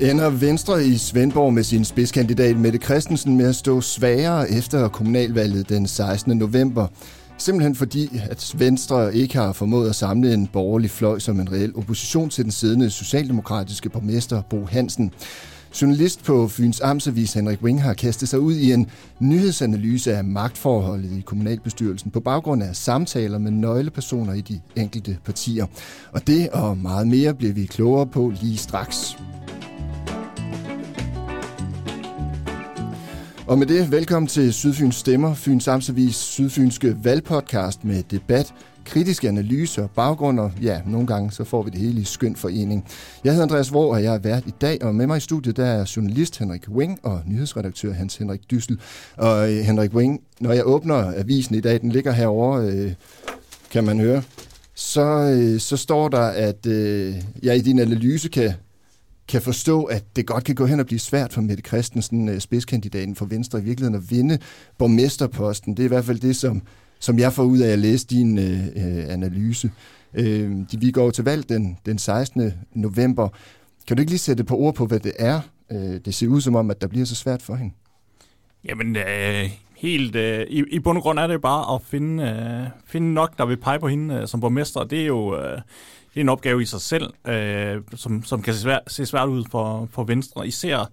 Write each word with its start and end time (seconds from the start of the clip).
Ender 0.00 0.30
Venstre 0.30 0.84
i 0.84 0.96
Svendborg 0.96 1.54
med 1.54 1.62
sin 1.62 1.84
spidskandidat 1.84 2.56
Mette 2.56 2.78
Christensen 2.78 3.36
med 3.36 3.48
at 3.48 3.54
stå 3.54 3.80
svagere 3.80 4.50
efter 4.50 4.88
kommunalvalget 4.88 5.68
den 5.68 5.86
16. 5.86 6.36
november. 6.36 6.86
Simpelthen 7.38 7.74
fordi, 7.74 8.20
at 8.30 8.54
Venstre 8.58 9.14
ikke 9.14 9.36
har 9.36 9.52
formået 9.52 9.88
at 9.88 9.94
samle 9.94 10.34
en 10.34 10.46
borgerlig 10.46 10.90
fløj 10.90 11.18
som 11.18 11.40
en 11.40 11.52
reel 11.52 11.76
opposition 11.76 12.30
til 12.30 12.44
den 12.44 12.52
siddende 12.52 12.90
socialdemokratiske 12.90 13.88
borgmester 13.88 14.42
Bo 14.42 14.64
Hansen. 14.64 15.12
Journalist 15.82 16.24
på 16.24 16.48
Fyns 16.48 16.80
Amtsavis 16.80 17.34
Henrik 17.34 17.62
Wing 17.62 17.82
har 17.82 17.94
kastet 17.94 18.28
sig 18.28 18.40
ud 18.40 18.54
i 18.54 18.72
en 18.72 18.90
nyhedsanalyse 19.18 20.16
af 20.16 20.24
magtforholdet 20.24 21.10
i 21.18 21.20
kommunalbestyrelsen 21.20 22.10
på 22.10 22.20
baggrund 22.20 22.62
af 22.62 22.76
samtaler 22.76 23.38
med 23.38 23.50
nøglepersoner 23.50 24.32
i 24.32 24.40
de 24.40 24.60
enkelte 24.76 25.18
partier. 25.24 25.66
Og 26.12 26.26
det 26.26 26.48
og 26.48 26.78
meget 26.78 27.06
mere 27.06 27.34
bliver 27.34 27.52
vi 27.52 27.66
klogere 27.66 28.06
på 28.06 28.32
lige 28.40 28.56
straks. 28.56 29.16
Og 33.48 33.58
med 33.58 33.66
det, 33.66 33.92
velkommen 33.92 34.26
til 34.26 34.52
Sydfyns 34.52 34.96
Stemmer, 34.96 35.34
Fyns 35.34 35.68
Amtsavis 35.68 36.14
Sydfynske 36.14 36.96
valgpodcast 37.02 37.84
med 37.84 38.02
debat, 38.10 38.54
kritiske 38.84 39.28
analyser, 39.28 39.88
og 39.96 40.52
Ja, 40.62 40.80
nogle 40.86 41.06
gange 41.06 41.30
så 41.30 41.44
får 41.44 41.62
vi 41.62 41.70
det 41.70 41.80
hele 41.80 42.00
i 42.00 42.04
skøn 42.04 42.36
forening. 42.36 42.86
Jeg 43.24 43.32
hedder 43.32 43.42
Andreas 43.42 43.72
Vår, 43.72 43.94
og 43.94 44.02
jeg 44.02 44.14
er 44.14 44.18
vært 44.18 44.46
i 44.46 44.54
dag, 44.60 44.84
og 44.84 44.94
med 44.94 45.06
mig 45.06 45.16
i 45.16 45.20
studiet 45.20 45.56
der 45.56 45.66
er 45.66 45.92
journalist 45.96 46.38
Henrik 46.38 46.68
Wing 46.68 46.98
og 47.02 47.22
nyhedsredaktør 47.26 47.92
Hans 47.92 48.16
Henrik 48.16 48.40
Dyssel. 48.50 48.80
Og 49.16 49.52
øh, 49.52 49.58
Henrik 49.58 49.94
Wing, 49.94 50.20
når 50.40 50.52
jeg 50.52 50.66
åbner 50.66 51.12
avisen 51.16 51.54
i 51.54 51.60
dag, 51.60 51.80
den 51.80 51.92
ligger 51.92 52.12
herovre, 52.12 52.62
øh, 52.62 52.92
kan 53.70 53.84
man 53.84 54.00
høre, 54.00 54.22
så, 54.74 55.04
øh, 55.04 55.60
så 55.60 55.76
står 55.76 56.08
der, 56.08 56.26
at 56.26 56.66
øh, 56.66 57.14
jeg 57.42 57.56
i 57.56 57.60
din 57.60 57.78
analyse 57.78 58.28
kan 58.28 58.52
kan 59.28 59.42
forstå, 59.42 59.84
at 59.84 60.16
det 60.16 60.26
godt 60.26 60.44
kan 60.44 60.54
gå 60.54 60.66
hen 60.66 60.80
og 60.80 60.86
blive 60.86 60.98
svært 60.98 61.32
for 61.32 61.40
Mette 61.40 61.62
Christensen, 61.66 62.28
øh, 62.28 62.40
spidskandidaten 62.40 63.14
for 63.14 63.26
Venstre, 63.26 63.58
i 63.58 63.62
virkeligheden 63.62 64.02
at 64.02 64.10
vinde 64.10 64.38
borgmesterposten. 64.78 65.76
Det 65.76 65.82
er 65.82 65.84
i 65.84 65.88
hvert 65.88 66.04
fald 66.04 66.20
det, 66.20 66.36
som 66.36 66.62
som 66.98 67.18
jeg 67.18 67.32
får 67.32 67.42
ud 67.42 67.58
af 67.58 67.72
at 67.72 67.78
læse 67.78 68.06
din 68.06 68.38
øh, 68.38 68.66
øh 68.66 69.12
analyse. 69.12 69.70
Øh, 70.14 70.50
de, 70.72 70.80
vi 70.80 70.90
går 70.90 71.10
til 71.10 71.24
valg 71.24 71.48
den, 71.48 71.78
den 71.86 71.98
16. 71.98 72.52
november. 72.74 73.28
Kan 73.86 73.96
du 73.96 74.00
ikke 74.00 74.12
lige 74.12 74.18
sætte 74.18 74.44
på 74.44 74.56
ord 74.56 74.74
på, 74.74 74.86
hvad 74.86 75.00
det 75.00 75.12
er? 75.18 75.40
Øh, 75.72 76.00
det 76.04 76.14
ser 76.14 76.28
ud 76.28 76.40
som 76.40 76.54
om, 76.54 76.70
at 76.70 76.80
der 76.80 76.86
bliver 76.86 77.06
så 77.06 77.14
svært 77.14 77.42
for 77.42 77.54
hende. 77.54 77.74
Jamen, 78.64 78.96
øh, 78.96 79.50
helt 79.76 80.16
øh, 80.16 80.46
i, 80.48 80.64
i 80.70 80.78
bund 80.78 80.98
og 80.98 81.02
grund 81.02 81.18
er 81.18 81.26
det 81.26 81.40
bare 81.40 81.74
at 81.74 81.82
finde, 81.82 82.24
øh, 82.24 82.80
finde 82.86 83.14
nok, 83.14 83.38
der 83.38 83.46
vil 83.46 83.56
pege 83.56 83.78
på 83.78 83.88
hende 83.88 84.14
øh, 84.14 84.28
som 84.28 84.40
borgmester. 84.40 84.84
Det 84.84 85.00
er 85.02 85.06
jo 85.06 85.38
øh, 85.38 85.60
det 86.18 86.22
er 86.22 86.24
en 86.24 86.28
opgave 86.28 86.62
i 86.62 86.64
sig 86.64 86.80
selv, 86.80 87.12
øh, 87.28 87.82
som, 87.94 88.24
som 88.24 88.42
kan 88.42 88.54
se, 88.54 88.60
svær, 88.60 88.78
se 88.86 89.06
svært 89.06 89.28
ud 89.28 89.44
for, 89.50 89.88
for 89.90 90.04
Venstre. 90.04 90.46
Især 90.46 90.90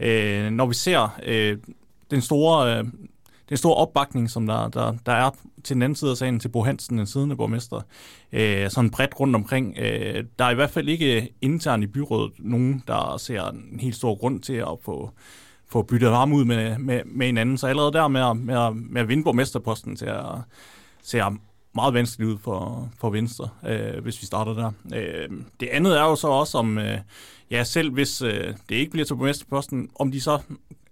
øh, 0.00 0.50
når 0.50 0.66
vi 0.66 0.74
ser 0.74 1.18
øh, 1.26 1.58
den 2.10 2.20
store 2.20 2.78
øh, 2.78 2.84
den 3.48 3.56
store 3.56 3.74
opbakning, 3.74 4.30
som 4.30 4.46
der, 4.46 4.68
der, 4.68 4.94
der 5.06 5.12
er 5.12 5.30
til 5.64 5.74
den 5.74 5.82
anden 5.82 5.96
side 5.96 6.10
af 6.10 6.16
sagen, 6.16 6.40
til 6.40 6.48
Bo 6.48 6.62
Hansen, 6.62 6.98
den 6.98 7.06
siddende 7.06 7.36
borgmester, 7.36 7.80
øh, 8.32 8.70
sådan 8.70 8.90
bredt 8.90 9.20
rundt 9.20 9.36
omkring. 9.36 9.76
Øh, 9.78 10.24
der 10.38 10.44
er 10.44 10.50
i 10.50 10.54
hvert 10.54 10.70
fald 10.70 10.88
ikke 10.88 11.28
internt 11.40 11.84
i 11.84 11.86
byrådet 11.86 12.32
nogen, 12.38 12.82
der 12.86 13.16
ser 13.16 13.48
en 13.48 13.80
helt 13.80 13.96
stor 13.96 14.14
grund 14.14 14.40
til 14.40 14.54
at 14.54 14.78
få, 14.84 15.10
få 15.68 15.82
byttet 15.82 16.10
ham 16.10 16.32
ud 16.32 16.44
med, 16.44 16.78
med, 16.78 17.00
med 17.04 17.26
hinanden. 17.26 17.58
Så 17.58 17.66
allerede 17.66 17.92
der 17.92 18.08
med 18.08 18.20
at, 18.20 18.36
med 18.36 18.58
at, 18.58 18.76
med 18.76 19.00
at 19.00 19.08
vinde 19.08 19.24
borgmesterposten 19.24 19.96
til 19.96 20.06
at, 20.06 20.24
ser 21.02 21.36
meget 21.74 21.94
vanskeligt 21.94 22.30
ud 22.30 22.38
for, 22.38 22.90
for 22.98 23.10
Venstre, 23.10 23.48
øh, 23.68 24.02
hvis 24.02 24.20
vi 24.20 24.26
starter 24.26 24.54
der. 24.54 24.72
Øh, 24.94 25.28
det 25.60 25.68
andet 25.68 25.98
er 25.98 26.02
jo 26.02 26.16
så 26.16 26.28
også 26.28 26.58
om, 26.58 26.78
øh, 26.78 26.98
ja 27.50 27.64
selv 27.64 27.90
hvis 27.90 28.22
øh, 28.22 28.54
det 28.68 28.74
ikke 28.74 28.90
bliver 28.90 29.04
til 29.04 29.14
borgmesterposten, 29.14 29.90
om 29.94 30.12
de 30.12 30.20
så 30.20 30.38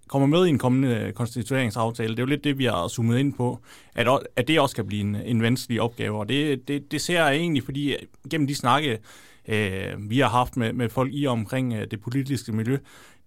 kommer 0.09 0.27
med 0.29 0.47
i 0.47 0.49
en 0.49 0.59
kommende 0.59 0.97
øh, 0.97 1.13
konstitueringsaftale. 1.13 2.11
Det 2.11 2.19
er 2.19 2.23
jo 2.23 2.27
lidt 2.27 2.45
det, 2.45 2.59
vi 2.59 2.65
har 2.65 2.89
zoomet 2.89 3.19
ind 3.19 3.35
på, 3.35 3.59
at, 3.95 4.09
at 4.37 4.49
det 4.49 4.61
også 4.61 4.77
kan 4.77 4.87
blive 4.87 5.01
en, 5.01 5.17
en 5.17 5.43
vanskelig 5.43 5.81
opgave. 5.81 6.19
Og 6.19 6.29
det, 6.29 6.69
det, 6.69 6.93
det 6.93 7.01
ser 7.01 7.25
jeg 7.25 7.37
egentlig, 7.37 7.63
fordi 7.63 7.93
øh, 7.93 7.99
gennem 8.31 8.47
de 8.47 8.55
snakke, 8.55 8.99
øh, 9.49 10.11
vi 10.11 10.19
har 10.19 10.29
haft 10.29 10.57
med, 10.57 10.73
med 10.73 10.89
folk 10.89 11.15
i 11.15 11.27
omkring 11.27 11.75
øh, 11.75 11.87
det 11.91 12.01
politiske 12.01 12.53
miljø, 12.53 12.79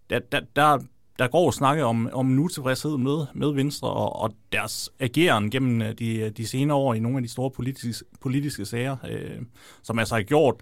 der, 0.10 0.20
der, 0.20 0.40
der, 0.56 0.80
der 1.24 1.30
går 1.30 1.46
og 1.46 1.54
snakke 1.54 1.84
om, 1.86 2.10
om 2.14 2.32
en 2.32 2.40
utilfredshed 2.40 2.98
med, 2.98 3.26
med 3.34 3.54
Venstre 3.54 3.90
og, 3.90 4.22
og 4.22 4.34
deres 4.52 4.90
ageren 5.00 5.52
gennem 5.52 5.82
øh, 5.82 5.94
de, 6.00 6.30
de 6.30 6.48
senere 6.48 6.78
år 6.78 6.94
i 6.94 7.00
nogle 7.00 7.18
af 7.18 7.24
de 7.24 7.30
store 7.30 7.52
politiske, 7.52 8.06
politiske 8.22 8.66
sager, 8.66 8.98
øh, 9.10 9.42
som 9.84 10.00
altså 10.00 10.16
har 10.16 10.22
gjort, 10.22 10.56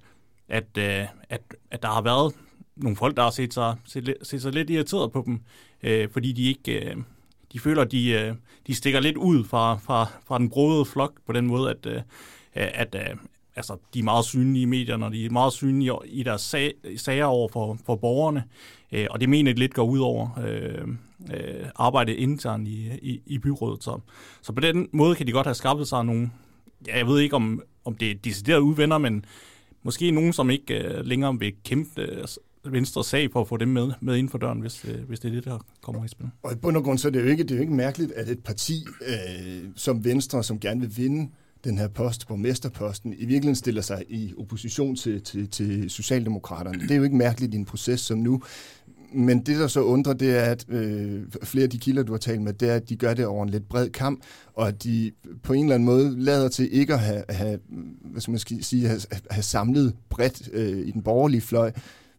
at, 0.50 0.78
øh, 0.78 1.06
at, 1.30 1.42
at 1.72 1.82
der 1.82 1.88
har 1.88 2.02
været 2.02 2.34
nogle 2.76 2.96
folk, 2.96 3.18
der 3.18 3.24
har 3.24 3.30
set 3.30 3.54
sig, 3.54 3.76
set, 3.86 4.16
set 4.24 4.42
sig 4.42 4.54
lidt 4.54 4.70
irriteret 4.70 5.12
på 5.12 5.24
dem, 5.26 5.40
øh, 5.84 6.10
fordi 6.10 6.32
de 6.32 6.44
ikke... 6.44 6.90
Øh, 6.90 6.96
de 7.54 7.60
føler, 7.60 7.82
at 7.82 7.92
de, 7.92 8.12
øh, 8.12 8.36
de 8.68 8.76
stikker 8.76 9.00
lidt 9.00 9.18
ud 9.18 9.44
fra, 9.44 9.78
fra, 9.78 10.08
fra 10.28 10.38
den 10.38 10.50
brode 10.50 10.86
flok 10.86 11.14
på 11.26 11.34
den 11.34 11.48
måde, 11.48 11.70
at, 11.70 11.86
øh, 11.86 12.02
at 12.54 12.96
øh, 12.96 13.18
altså, 13.56 13.78
de 13.94 14.00
er 14.00 14.04
meget 14.04 14.26
synlige 14.26 14.62
i 14.62 14.66
medierne, 14.66 15.06
og 15.06 15.12
de 15.12 15.26
er 15.26 15.30
meget 15.30 15.54
synlige 15.54 15.92
i 16.06 16.24
deres 16.24 16.42
sag, 16.42 16.74
sager 16.98 17.26
over 17.26 17.48
for, 17.48 17.78
for 17.86 17.96
borgerne. 17.96 18.44
Øh, 18.92 19.08
og 19.10 19.22
det 19.22 19.30
mener 19.30 19.52
det 19.52 19.60
lidt 19.60 19.74
går 19.74 19.84
ud 19.84 20.00
over 20.00 20.40
øh, 20.48 20.88
øh, 21.34 21.66
arbejdet 21.76 22.14
internt 22.14 22.68
i, 22.68 22.90
i, 23.02 23.22
i 23.26 23.38
byrådet. 23.38 23.84
Så, 23.84 24.00
så 24.42 24.54
på 24.54 24.62
den 24.62 24.88
måde 24.94 25.16
kan 25.16 25.28
de 25.28 25.32
godt 25.32 25.48
have 25.48 25.56
skabt 25.56 25.88
sig 25.88 26.06
nogle, 26.06 26.32
ja, 26.88 26.98
jeg 26.98 27.08
ved 27.08 27.20
ikke 27.20 27.36
om, 27.36 27.62
om 27.86 27.96
det 27.96 28.12
er 28.12 28.16
deciderede 28.16 28.62
uvenner, 28.62 28.98
men 28.98 29.26
måske 29.84 30.12
nogen, 30.12 30.34
som 30.34 30.50
ikke 30.50 30.74
øh, 30.74 31.06
længere 31.06 31.40
vil 31.40 31.54
kæmpe 31.64 32.02
øh, 32.02 32.26
Venstre 32.66 33.04
sag 33.04 33.32
på 33.32 33.42
at 33.42 33.48
få 33.48 33.58
dem 33.58 33.68
med, 33.68 33.92
med 34.02 34.16
inden 34.16 34.30
for 34.30 34.38
døren, 34.38 34.60
hvis, 34.60 34.86
øh, 34.86 35.04
hvis 35.08 35.20
det 35.20 35.30
er 35.30 35.36
det, 35.36 35.46
der 35.46 35.60
kommer 35.82 36.06
i 36.06 36.08
spil. 36.08 36.30
Og 36.44 36.52
i 36.52 36.56
bund 36.56 36.78
og 36.78 36.84
grund, 36.84 36.98
så 36.98 37.08
er 37.08 37.12
det 37.12 37.24
jo 37.24 37.28
ikke, 37.28 37.44
det 37.44 37.52
er 37.52 37.56
jo 37.56 37.62
ikke 37.62 37.74
mærkeligt, 37.74 38.12
at 38.12 38.30
et 38.30 38.44
parti 38.44 38.74
øh, 39.08 39.64
som 39.76 40.06
Venstre, 40.06 40.44
som 40.44 40.60
gerne 40.60 40.82
vil 40.82 40.98
vinde 40.98 41.30
den 41.64 41.78
her 41.78 41.88
post, 41.88 42.28
borgmesterposten, 42.28 43.14
i 43.14 43.26
virkeligheden 43.26 43.56
stiller 43.56 43.82
sig 43.82 44.04
i 44.10 44.34
opposition 44.38 44.96
til, 44.96 45.22
til, 45.22 45.50
til 45.50 45.90
Socialdemokraterne. 45.90 46.80
Det 46.80 46.92
er 46.92 46.96
jo 46.96 47.04
ikke 47.04 47.16
mærkeligt 47.16 47.54
i 47.54 47.58
en 47.58 47.66
proces 47.66 48.00
som 48.00 48.18
nu. 48.18 48.42
Men 49.14 49.40
det, 49.40 49.60
der 49.60 49.68
så 49.68 49.82
undrer, 49.82 50.14
det 50.14 50.38
er, 50.38 50.44
at 50.44 50.66
øh, 50.70 51.22
flere 51.44 51.64
af 51.64 51.70
de 51.70 51.78
kilder, 51.78 52.04
du 52.04 52.12
har 52.14 52.18
talt 52.18 52.42
med, 52.42 52.54
det 52.54 52.70
er, 52.70 52.76
at 52.76 52.90
de 52.90 52.96
gør 52.96 53.14
det 53.14 53.26
over 53.26 53.44
en 53.44 53.50
lidt 53.50 53.70
bred 53.70 53.90
kamp, 53.90 54.22
og 54.54 54.68
at 54.68 54.84
de 54.84 55.12
på 55.44 55.54
en 55.54 55.64
eller 55.66 55.76
anden 55.76 55.86
måde 55.86 56.20
lader 56.20 56.50
til 56.50 56.70
ikke 56.72 56.94
at 56.94 57.00
have, 57.00 57.24
have 57.30 57.60
hvad 58.02 58.22
skal 58.22 58.32
man 58.32 58.40
sige, 58.40 58.88
have, 58.88 59.02
have 59.32 59.44
samlet 59.44 59.96
bredt 60.10 60.50
øh, 60.54 60.88
i 60.88 60.92
den 60.92 61.04
borgerlige 61.04 61.42
fløj, 61.42 61.72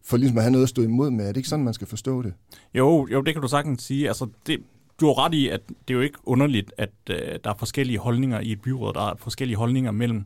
for 0.03 0.17
ligesom 0.17 0.37
at 0.37 0.43
have 0.43 0.51
noget 0.51 0.63
at 0.63 0.69
stå 0.69 0.81
imod 0.81 1.11
med. 1.11 1.25
Er 1.25 1.27
det 1.27 1.37
ikke 1.37 1.49
sådan, 1.49 1.65
man 1.65 1.73
skal 1.73 1.87
forstå 1.87 2.21
det? 2.21 2.33
Jo, 2.73 3.07
jo 3.11 3.21
det 3.21 3.33
kan 3.33 3.41
du 3.41 3.47
sagtens 3.47 3.83
sige. 3.83 4.07
Altså, 4.07 4.27
det, 4.47 4.59
du 5.03 5.07
har 5.07 5.25
ret 5.25 5.33
i, 5.33 5.47
at 5.47 5.61
det 5.69 5.93
er 5.93 5.93
jo 5.93 6.01
ikke 6.01 6.19
underligt, 6.23 6.73
at 6.77 6.91
øh, 7.09 7.17
der 7.43 7.49
er 7.49 7.55
forskellige 7.59 7.99
holdninger 7.99 8.39
i 8.39 8.51
et 8.51 8.61
byråd. 8.61 8.93
Der 8.93 9.09
er 9.09 9.15
forskellige 9.17 9.57
holdninger 9.57 9.91
mellem 9.91 10.25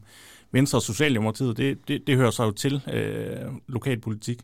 Venstre 0.51 0.77
og 0.77 0.81
Socialdemokratiet. 0.81 1.57
Det, 1.57 1.87
det, 1.87 2.07
det 2.07 2.15
hører 2.15 2.31
sig 2.31 2.45
jo 2.45 2.51
til 2.51 2.81
øh, 2.93 3.51
lokalpolitik. 3.67 4.39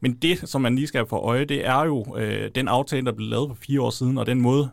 Men 0.00 0.14
det, 0.14 0.48
som 0.48 0.60
man 0.60 0.74
lige 0.74 0.86
skal 0.86 1.06
få 1.06 1.16
øje, 1.16 1.44
det 1.44 1.66
er 1.66 1.84
jo 1.84 2.16
øh, 2.16 2.50
den 2.54 2.68
aftale, 2.68 3.06
der 3.06 3.12
blev 3.12 3.28
lavet 3.28 3.48
for 3.48 3.56
fire 3.66 3.80
år 3.80 3.90
siden, 3.90 4.18
og 4.18 4.26
den 4.26 4.40
måde, 4.40 4.70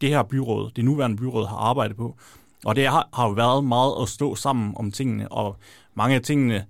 det 0.00 0.08
her 0.08 0.22
byråd, 0.22 0.70
det 0.76 0.84
nuværende 0.84 1.16
byråd, 1.16 1.46
har 1.46 1.56
arbejdet 1.56 1.96
på. 1.96 2.16
Og 2.64 2.76
det 2.76 2.86
har, 2.86 3.08
har 3.14 3.26
jo 3.26 3.32
været 3.32 3.64
meget 3.64 3.92
at 4.02 4.08
stå 4.08 4.34
sammen 4.34 4.74
om 4.76 4.92
tingene, 4.92 5.32
og 5.32 5.56
mange 5.94 6.16
af 6.16 6.22
tingene 6.22 6.64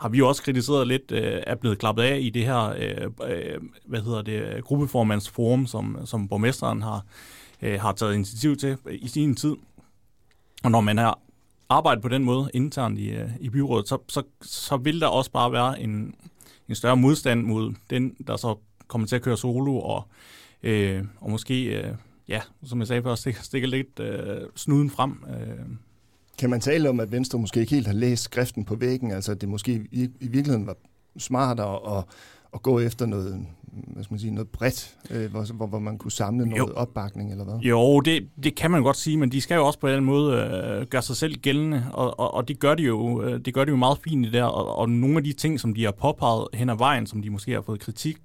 har 0.00 0.08
vi 0.08 0.18
jo 0.18 0.28
også 0.28 0.42
kritiseret 0.42 0.86
lidt, 0.86 1.12
øh, 1.12 1.42
er 1.46 1.54
blevet 1.54 1.78
klappet 1.78 2.02
af 2.02 2.18
i 2.20 2.30
det 2.30 2.44
her, 2.44 2.64
øh, 2.78 3.30
øh, 3.30 3.60
hvad 3.86 4.00
hedder 4.00 4.22
det, 4.22 4.64
gruppeformandsforum, 4.64 5.66
som, 5.66 5.98
som 6.04 6.28
borgmesteren 6.28 6.82
har, 6.82 7.04
øh, 7.62 7.80
har 7.80 7.92
taget 7.92 8.14
initiativ 8.14 8.56
til 8.56 8.76
i 8.90 9.08
sin 9.08 9.36
tid. 9.36 9.56
Og 10.64 10.70
når 10.70 10.80
man 10.80 10.98
har 10.98 11.18
arbejdet 11.68 12.02
på 12.02 12.08
den 12.08 12.24
måde 12.24 12.50
internt 12.54 12.98
i, 12.98 13.10
øh, 13.10 13.30
i 13.40 13.50
byrådet, 13.50 13.88
så, 13.88 13.98
så, 14.08 14.22
så 14.42 14.76
vil 14.76 15.00
der 15.00 15.06
også 15.06 15.30
bare 15.30 15.52
være 15.52 15.80
en, 15.80 16.14
en 16.68 16.74
større 16.74 16.96
modstand 16.96 17.42
mod 17.42 17.74
den, 17.90 18.16
der 18.26 18.36
så 18.36 18.56
kommer 18.86 19.06
til 19.06 19.16
at 19.16 19.22
køre 19.22 19.36
solo, 19.36 19.78
og, 19.78 20.08
øh, 20.62 21.04
og 21.20 21.30
måske, 21.30 21.64
øh, 21.64 21.94
ja, 22.28 22.40
som 22.64 22.78
jeg 22.78 22.86
sagde 22.86 23.02
før, 23.02 23.14
stikker, 23.14 23.42
stikker 23.42 23.68
lidt 23.68 24.00
øh, 24.00 24.40
snuden 24.56 24.90
frem. 24.90 25.24
Øh, 25.30 25.66
kan 26.38 26.50
man 26.50 26.60
tale 26.60 26.88
om, 26.88 27.00
at 27.00 27.12
Venstre 27.12 27.38
måske 27.38 27.60
ikke 27.60 27.74
helt 27.74 27.86
har 27.86 27.94
læst 27.94 28.22
skriften 28.22 28.64
på 28.64 28.74
væggen, 28.74 29.10
altså 29.10 29.32
at 29.32 29.40
det 29.40 29.48
måske 29.48 29.72
i, 29.92 30.02
i 30.20 30.28
virkeligheden 30.28 30.66
var 30.66 30.76
smartere 31.18 31.98
at, 31.98 32.04
at 32.54 32.62
gå 32.62 32.80
efter 32.80 33.06
noget, 33.06 33.46
hvad 33.72 34.04
skal 34.04 34.12
man 34.12 34.20
sige, 34.20 34.34
noget 34.34 34.48
bredt, 34.48 34.96
øh, 35.10 35.30
hvor, 35.30 35.52
hvor, 35.52 35.66
hvor 35.66 35.78
man 35.78 35.98
kunne 35.98 36.12
samle 36.12 36.46
noget 36.46 36.68
jo. 36.68 36.74
opbakning, 36.74 37.30
eller 37.30 37.44
hvad? 37.44 37.54
Jo, 37.54 38.00
det, 38.00 38.28
det 38.42 38.54
kan 38.54 38.70
man 38.70 38.82
godt 38.82 38.96
sige, 38.96 39.16
men 39.16 39.32
de 39.32 39.40
skal 39.40 39.54
jo 39.54 39.66
også 39.66 39.78
på 39.78 39.86
en 39.86 39.90
eller 39.92 39.96
anden 39.96 40.10
måde 40.10 40.80
øh, 40.80 40.86
gøre 40.86 41.02
sig 41.02 41.16
selv 41.16 41.34
gældende, 41.34 41.86
og, 41.92 42.20
og, 42.20 42.34
og 42.34 42.48
det, 42.48 42.58
gør 42.58 42.74
de 42.74 42.82
jo, 42.82 43.22
øh, 43.22 43.40
det 43.44 43.54
gør 43.54 43.64
de 43.64 43.70
jo 43.70 43.76
meget 43.76 43.98
fint 44.04 44.26
i 44.26 44.30
der, 44.30 44.44
og, 44.44 44.78
og 44.78 44.90
nogle 44.90 45.16
af 45.16 45.24
de 45.24 45.32
ting, 45.32 45.60
som 45.60 45.74
de 45.74 45.84
har 45.84 45.92
påpeget 45.92 46.48
hen 46.54 46.70
ad 46.70 46.76
vejen, 46.76 47.06
som 47.06 47.22
de 47.22 47.30
måske 47.30 47.52
har 47.52 47.62
fået 47.62 47.80
kritik 47.80 48.16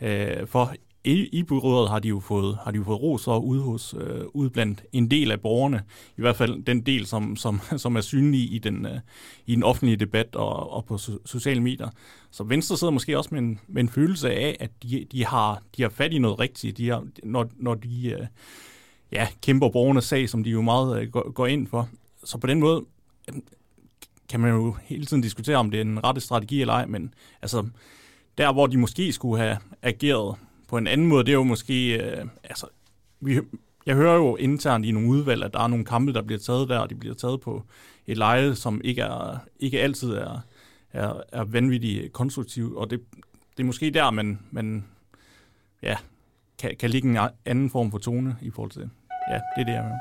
øh, 0.00 0.46
for 0.46 0.74
i, 1.04 1.28
i 1.38 1.42
byrådet 1.42 1.90
har 1.90 1.98
de 1.98 2.08
jo 2.08 2.20
fået, 2.20 2.58
har 2.64 2.70
de 2.70 2.76
jo 2.76 2.84
fået 2.84 3.02
ros 3.02 3.28
og 3.28 3.46
ude, 3.46 3.62
hos, 3.62 3.94
øh, 4.00 4.24
ude 4.34 4.50
blandt 4.50 4.84
en 4.92 5.10
del 5.10 5.30
af 5.32 5.40
borgerne, 5.40 5.82
i 6.16 6.20
hvert 6.20 6.36
fald 6.36 6.62
den 6.64 6.80
del, 6.80 7.06
som, 7.06 7.36
som, 7.36 7.60
som 7.76 7.96
er 7.96 8.00
synlig 8.00 8.54
i 8.54 8.58
den, 8.58 8.86
øh, 8.86 8.98
i 9.46 9.54
den 9.54 9.62
offentlige 9.62 9.96
debat 9.96 10.36
og, 10.36 10.72
og 10.72 10.84
på 10.84 10.98
so, 10.98 11.12
sociale 11.24 11.60
medier. 11.60 11.88
Så 12.30 12.44
Venstre 12.44 12.76
sidder 12.76 12.92
måske 12.92 13.18
også 13.18 13.30
med 13.32 13.38
en, 13.38 13.60
med 13.68 13.82
en 13.82 13.88
følelse 13.88 14.30
af, 14.30 14.56
at 14.60 14.70
de, 14.82 15.06
de, 15.12 15.26
har, 15.26 15.62
de 15.76 15.82
har 15.82 15.88
fat 15.88 16.12
i 16.12 16.18
noget 16.18 16.38
rigtigt, 16.38 16.76
de 16.76 16.88
har, 16.88 17.06
når, 17.22 17.50
når 17.56 17.74
de 17.74 18.10
øh, 18.10 18.26
ja, 19.12 19.28
kæmper 19.42 19.68
borgernes 19.68 20.04
sag, 20.04 20.28
som 20.28 20.44
de 20.44 20.50
jo 20.50 20.62
meget 20.62 21.00
øh, 21.00 21.10
går, 21.10 21.30
går 21.30 21.46
ind 21.46 21.66
for. 21.66 21.88
Så 22.24 22.38
på 22.38 22.46
den 22.46 22.60
måde 22.60 22.84
øh, 23.28 23.40
kan 24.28 24.40
man 24.40 24.50
jo 24.50 24.76
hele 24.82 25.06
tiden 25.06 25.22
diskutere, 25.22 25.56
om 25.56 25.70
det 25.70 25.78
er 25.78 25.84
en 25.84 26.04
rette 26.04 26.20
strategi 26.20 26.60
eller 26.60 26.74
ej, 26.74 26.86
men 26.86 27.14
altså, 27.42 27.68
der 28.38 28.52
hvor 28.52 28.66
de 28.66 28.78
måske 28.78 29.12
skulle 29.12 29.42
have 29.42 29.58
ageret 29.82 30.36
på 30.70 30.78
en 30.78 30.86
anden 30.86 31.06
måde, 31.06 31.24
det 31.24 31.30
er 31.30 31.36
jo 31.36 31.44
måske, 31.44 31.96
øh, 31.96 32.26
altså, 32.44 32.66
vi, 33.20 33.40
jeg 33.86 33.94
hører 33.96 34.14
jo 34.14 34.36
internt 34.36 34.84
i 34.84 34.92
nogle 34.92 35.08
udvalg, 35.08 35.44
at 35.44 35.52
der 35.52 35.60
er 35.60 35.68
nogle 35.68 35.84
kampe, 35.84 36.12
der 36.12 36.22
bliver 36.22 36.38
taget 36.38 36.68
der, 36.68 36.78
og 36.78 36.90
de 36.90 36.94
bliver 36.94 37.14
taget 37.14 37.40
på 37.40 37.62
et 38.06 38.18
leje, 38.18 38.54
som 38.54 38.80
ikke, 38.84 39.02
er, 39.02 39.38
ikke 39.60 39.80
altid 39.80 40.12
er, 40.12 40.40
er, 40.92 41.22
er 41.32 41.44
vanvittigt 41.44 42.12
konstruktivt, 42.12 42.76
og 42.76 42.90
det, 42.90 43.00
det 43.56 43.62
er 43.62 43.66
måske 43.66 43.90
der, 43.90 44.10
man, 44.10 44.38
man 44.50 44.84
ja, 45.82 45.96
kan, 46.58 46.76
kan 46.76 46.90
ligge 46.90 47.08
en 47.08 47.18
anden 47.44 47.70
form 47.70 47.90
for 47.90 47.98
tone 47.98 48.36
i 48.42 48.50
forhold 48.50 48.70
til 48.70 48.82
det. 48.82 48.90
Ja, 49.30 49.34
det 49.34 49.60
er 49.60 49.64
det, 49.64 49.72
jeg 49.72 49.82
hører. 49.82 49.98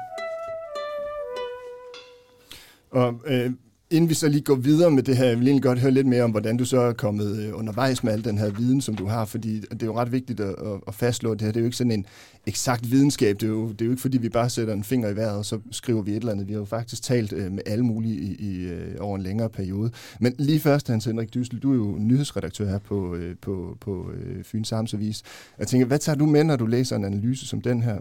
Og 2.92 3.22
øh, 3.26 3.52
Inden 3.92 4.10
vi 4.10 4.14
så 4.14 4.30
lige 4.30 4.42
går 4.42 4.56
videre 4.56 4.92
med 4.92 5.04
det 5.04 5.18
her, 5.18 5.26
jeg 5.26 5.40
vil 5.40 5.48
egentlig 5.48 5.64
godt 5.64 5.80
høre 5.80 5.92
lidt 5.92 6.08
mere 6.08 6.24
om, 6.24 6.32
hvordan 6.32 6.58
du 6.58 6.66
så 6.66 6.80
er 6.80 6.94
kommet 6.94 7.40
øh, 7.40 7.58
undervejs 7.58 8.04
med 8.04 8.14
al 8.14 8.24
den 8.24 8.38
her 8.38 8.50
viden, 8.50 8.82
som 8.82 8.96
du 8.96 9.06
har, 9.06 9.26
fordi 9.26 9.60
det 9.60 9.82
er 9.82 9.86
jo 9.86 10.00
ret 10.00 10.12
vigtigt 10.12 10.40
at, 10.40 10.56
at 10.88 10.96
fastslå 10.96 11.34
det 11.34 11.42
her. 11.42 11.48
Det 11.48 11.56
er 11.56 11.62
jo 11.62 11.66
ikke 11.66 11.78
sådan 11.78 11.92
en 11.92 12.06
eksakt 12.46 12.92
videnskab. 12.92 13.36
Det 13.40 13.44
er, 13.44 13.52
jo, 13.52 13.70
det 13.72 13.82
er 13.82 13.86
jo 13.86 13.92
ikke, 13.92 14.02
fordi 14.02 14.18
vi 14.18 14.30
bare 14.30 14.50
sætter 14.50 14.74
en 14.74 14.84
finger 14.84 15.10
i 15.10 15.16
vejret, 15.16 15.38
og 15.38 15.46
så 15.46 15.60
skriver 15.72 16.02
vi 16.02 16.12
et 16.12 16.18
eller 16.18 16.32
andet. 16.32 16.48
Vi 16.48 16.54
har 16.54 16.60
jo 16.60 16.66
faktisk 16.66 17.04
talt 17.04 17.34
øh, 17.34 17.52
med 17.52 17.62
alle 17.66 17.86
mulige 17.86 18.16
i, 18.16 18.36
i, 18.36 18.64
øh, 18.64 18.96
over 19.00 19.16
en 19.16 19.22
længere 19.24 19.50
periode. 19.50 19.92
Men 20.20 20.36
lige 20.40 20.60
først, 20.60 20.88
Hans 20.88 21.06
Henrik 21.06 21.34
Dyssel, 21.34 21.60
du 21.60 21.72
er 21.72 21.76
jo 21.76 21.96
nyhedsredaktør 22.00 22.70
her 22.70 22.80
på, 22.80 23.18
på, 23.42 23.78
på 23.82 24.12
Fyns 24.44 24.72
Amtsavis. 24.72 25.24
Jeg 25.60 25.68
tænker, 25.68 25.88
hvad 25.88 26.00
tager 26.00 26.16
du 26.16 26.26
med, 26.26 26.44
når 26.44 26.56
du 26.56 26.66
læser 26.66 26.96
en 26.96 27.06
analyse 27.06 27.48
som 27.48 27.62
den 27.62 27.82
her? 27.82 27.98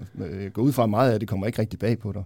Gå 0.53 0.61
ud 0.61 0.73
fra 0.73 0.87
meget 0.87 1.13
af 1.13 1.21
det 1.21 1.29
kommer 1.29 1.47
ikke 1.47 1.59
rigtig 1.59 1.79
bag 1.79 1.99
på 1.99 2.13
dig. 2.13 2.23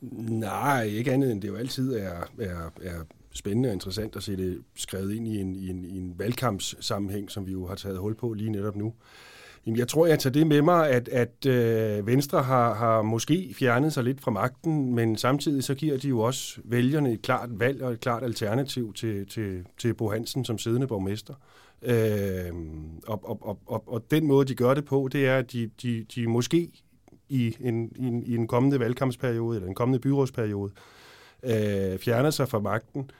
Nej, 0.00 0.84
ikke 0.84 1.12
andet 1.12 1.32
end 1.32 1.42
det 1.42 1.48
jo 1.48 1.56
altid 1.56 1.94
er, 1.94 2.30
er, 2.38 2.70
er 2.82 3.04
spændende 3.34 3.68
og 3.68 3.72
interessant 3.72 4.16
at 4.16 4.22
se 4.22 4.36
det 4.36 4.62
skrevet 4.76 5.14
ind 5.14 5.28
i 5.28 5.40
en, 5.40 5.56
i 5.56 5.68
en, 5.68 5.84
i 5.84 5.98
en 5.98 6.14
valgkampssammenhæng, 6.18 7.30
som 7.30 7.46
vi 7.46 7.52
jo 7.52 7.66
har 7.66 7.74
taget 7.74 7.98
hul 7.98 8.14
på 8.14 8.32
lige 8.32 8.50
netop 8.50 8.76
nu. 8.76 8.92
Jamen, 9.66 9.78
jeg 9.78 9.88
tror, 9.88 10.06
jeg 10.06 10.18
tager 10.18 10.32
det 10.32 10.46
med 10.46 10.62
mig, 10.62 10.90
at, 10.90 11.08
at 11.08 11.46
øh, 11.46 12.06
Venstre 12.06 12.42
har, 12.42 12.74
har 12.74 13.02
måske 13.02 13.54
fjernet 13.58 13.92
sig 13.92 14.04
lidt 14.04 14.20
fra 14.20 14.30
magten, 14.30 14.94
men 14.94 15.16
samtidig 15.16 15.64
så 15.64 15.74
giver 15.74 15.98
de 15.98 16.08
jo 16.08 16.20
også 16.20 16.60
vælgerne 16.64 17.12
et 17.12 17.22
klart 17.22 17.60
valg 17.60 17.82
og 17.82 17.92
et 17.92 18.00
klart 18.00 18.22
alternativ 18.22 18.92
til, 18.94 19.26
til, 19.26 19.64
til 19.78 19.94
Bo 19.94 20.10
Hansen 20.10 20.44
som 20.44 20.58
siddende 20.58 20.86
borgmester. 20.86 21.34
Øh, 21.82 22.52
og, 23.06 23.28
og, 23.30 23.38
og, 23.42 23.58
og, 23.66 23.82
og 23.86 24.10
den 24.10 24.26
måde, 24.26 24.48
de 24.48 24.54
gør 24.54 24.74
det 24.74 24.84
på, 24.84 25.08
det 25.12 25.26
er, 25.26 25.36
at 25.36 25.52
de, 25.52 25.70
de, 25.82 26.06
de 26.14 26.26
måske 26.26 26.70
i 27.28 27.56
en, 27.60 27.92
i, 27.96 28.06
en, 28.06 28.22
i 28.22 28.34
en 28.34 28.46
kommende 28.46 28.80
valgkampsperiode 28.80 29.56
eller 29.56 29.68
en 29.68 29.74
kommende 29.74 29.98
byrådsperiode 29.98 30.72
øh, 31.42 31.98
fjerner 31.98 32.30
sig 32.30 32.48
fra 32.48 32.58
magten, 32.58 33.10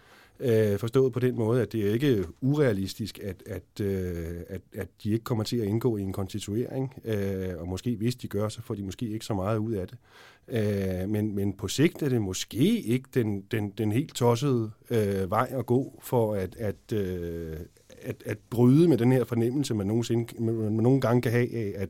øh, 0.40 0.78
forstået 0.78 1.12
på 1.12 1.20
den 1.20 1.36
måde, 1.36 1.62
at 1.62 1.72
det 1.72 1.88
er 1.88 1.92
ikke 1.92 2.24
urealistisk, 2.40 3.18
at, 3.18 3.42
at, 3.46 3.84
øh, 3.84 4.36
at, 4.48 4.60
at 4.74 4.88
de 5.02 5.12
ikke 5.12 5.24
kommer 5.24 5.44
til 5.44 5.56
at 5.56 5.66
indgå 5.66 5.96
i 5.96 6.02
en 6.02 6.12
konstituering, 6.12 6.94
øh, 7.04 7.58
og 7.58 7.68
måske 7.68 7.96
hvis 7.96 8.16
de 8.16 8.28
gør, 8.28 8.48
så 8.48 8.62
får 8.62 8.74
de 8.74 8.82
måske 8.82 9.08
ikke 9.08 9.24
så 9.24 9.34
meget 9.34 9.58
ud 9.58 9.72
af 9.72 9.86
det. 9.88 9.98
Øh, 10.48 11.08
men, 11.08 11.34
men 11.34 11.52
på 11.52 11.68
sigt 11.68 12.02
er 12.02 12.08
det 12.08 12.22
måske 12.22 12.80
ikke 12.80 13.08
den, 13.14 13.40
den, 13.50 13.70
den 13.70 13.92
helt 13.92 14.14
tossede 14.14 14.70
øh, 14.90 15.30
vej 15.30 15.48
at 15.50 15.66
gå 15.66 16.00
for 16.02 16.34
at, 16.34 16.56
at, 16.56 16.92
øh, 16.92 17.56
at, 18.02 18.22
at 18.26 18.38
bryde 18.50 18.88
med 18.88 18.98
den 18.98 19.12
her 19.12 19.24
fornemmelse, 19.24 19.74
man, 19.74 19.86
nogensinde, 19.86 20.42
man, 20.42 20.54
man 20.54 20.72
nogle 20.72 21.00
gange 21.00 21.22
kan 21.22 21.32
have 21.32 21.54
af, 21.54 21.72
at 21.76 21.88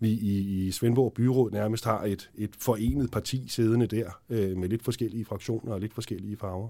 vi 0.00 0.10
i, 0.10 0.66
i 0.66 0.70
Svendborg 0.70 1.12
Byråd 1.12 1.50
nærmest 1.50 1.84
har 1.84 2.04
et, 2.04 2.30
et 2.38 2.50
forenet 2.58 3.10
parti 3.10 3.44
siddende 3.48 3.86
der, 3.86 4.20
øh, 4.30 4.56
med 4.56 4.68
lidt 4.68 4.82
forskellige 4.82 5.24
fraktioner 5.24 5.72
og 5.72 5.80
lidt 5.80 5.94
forskellige 5.94 6.36
farver. 6.36 6.68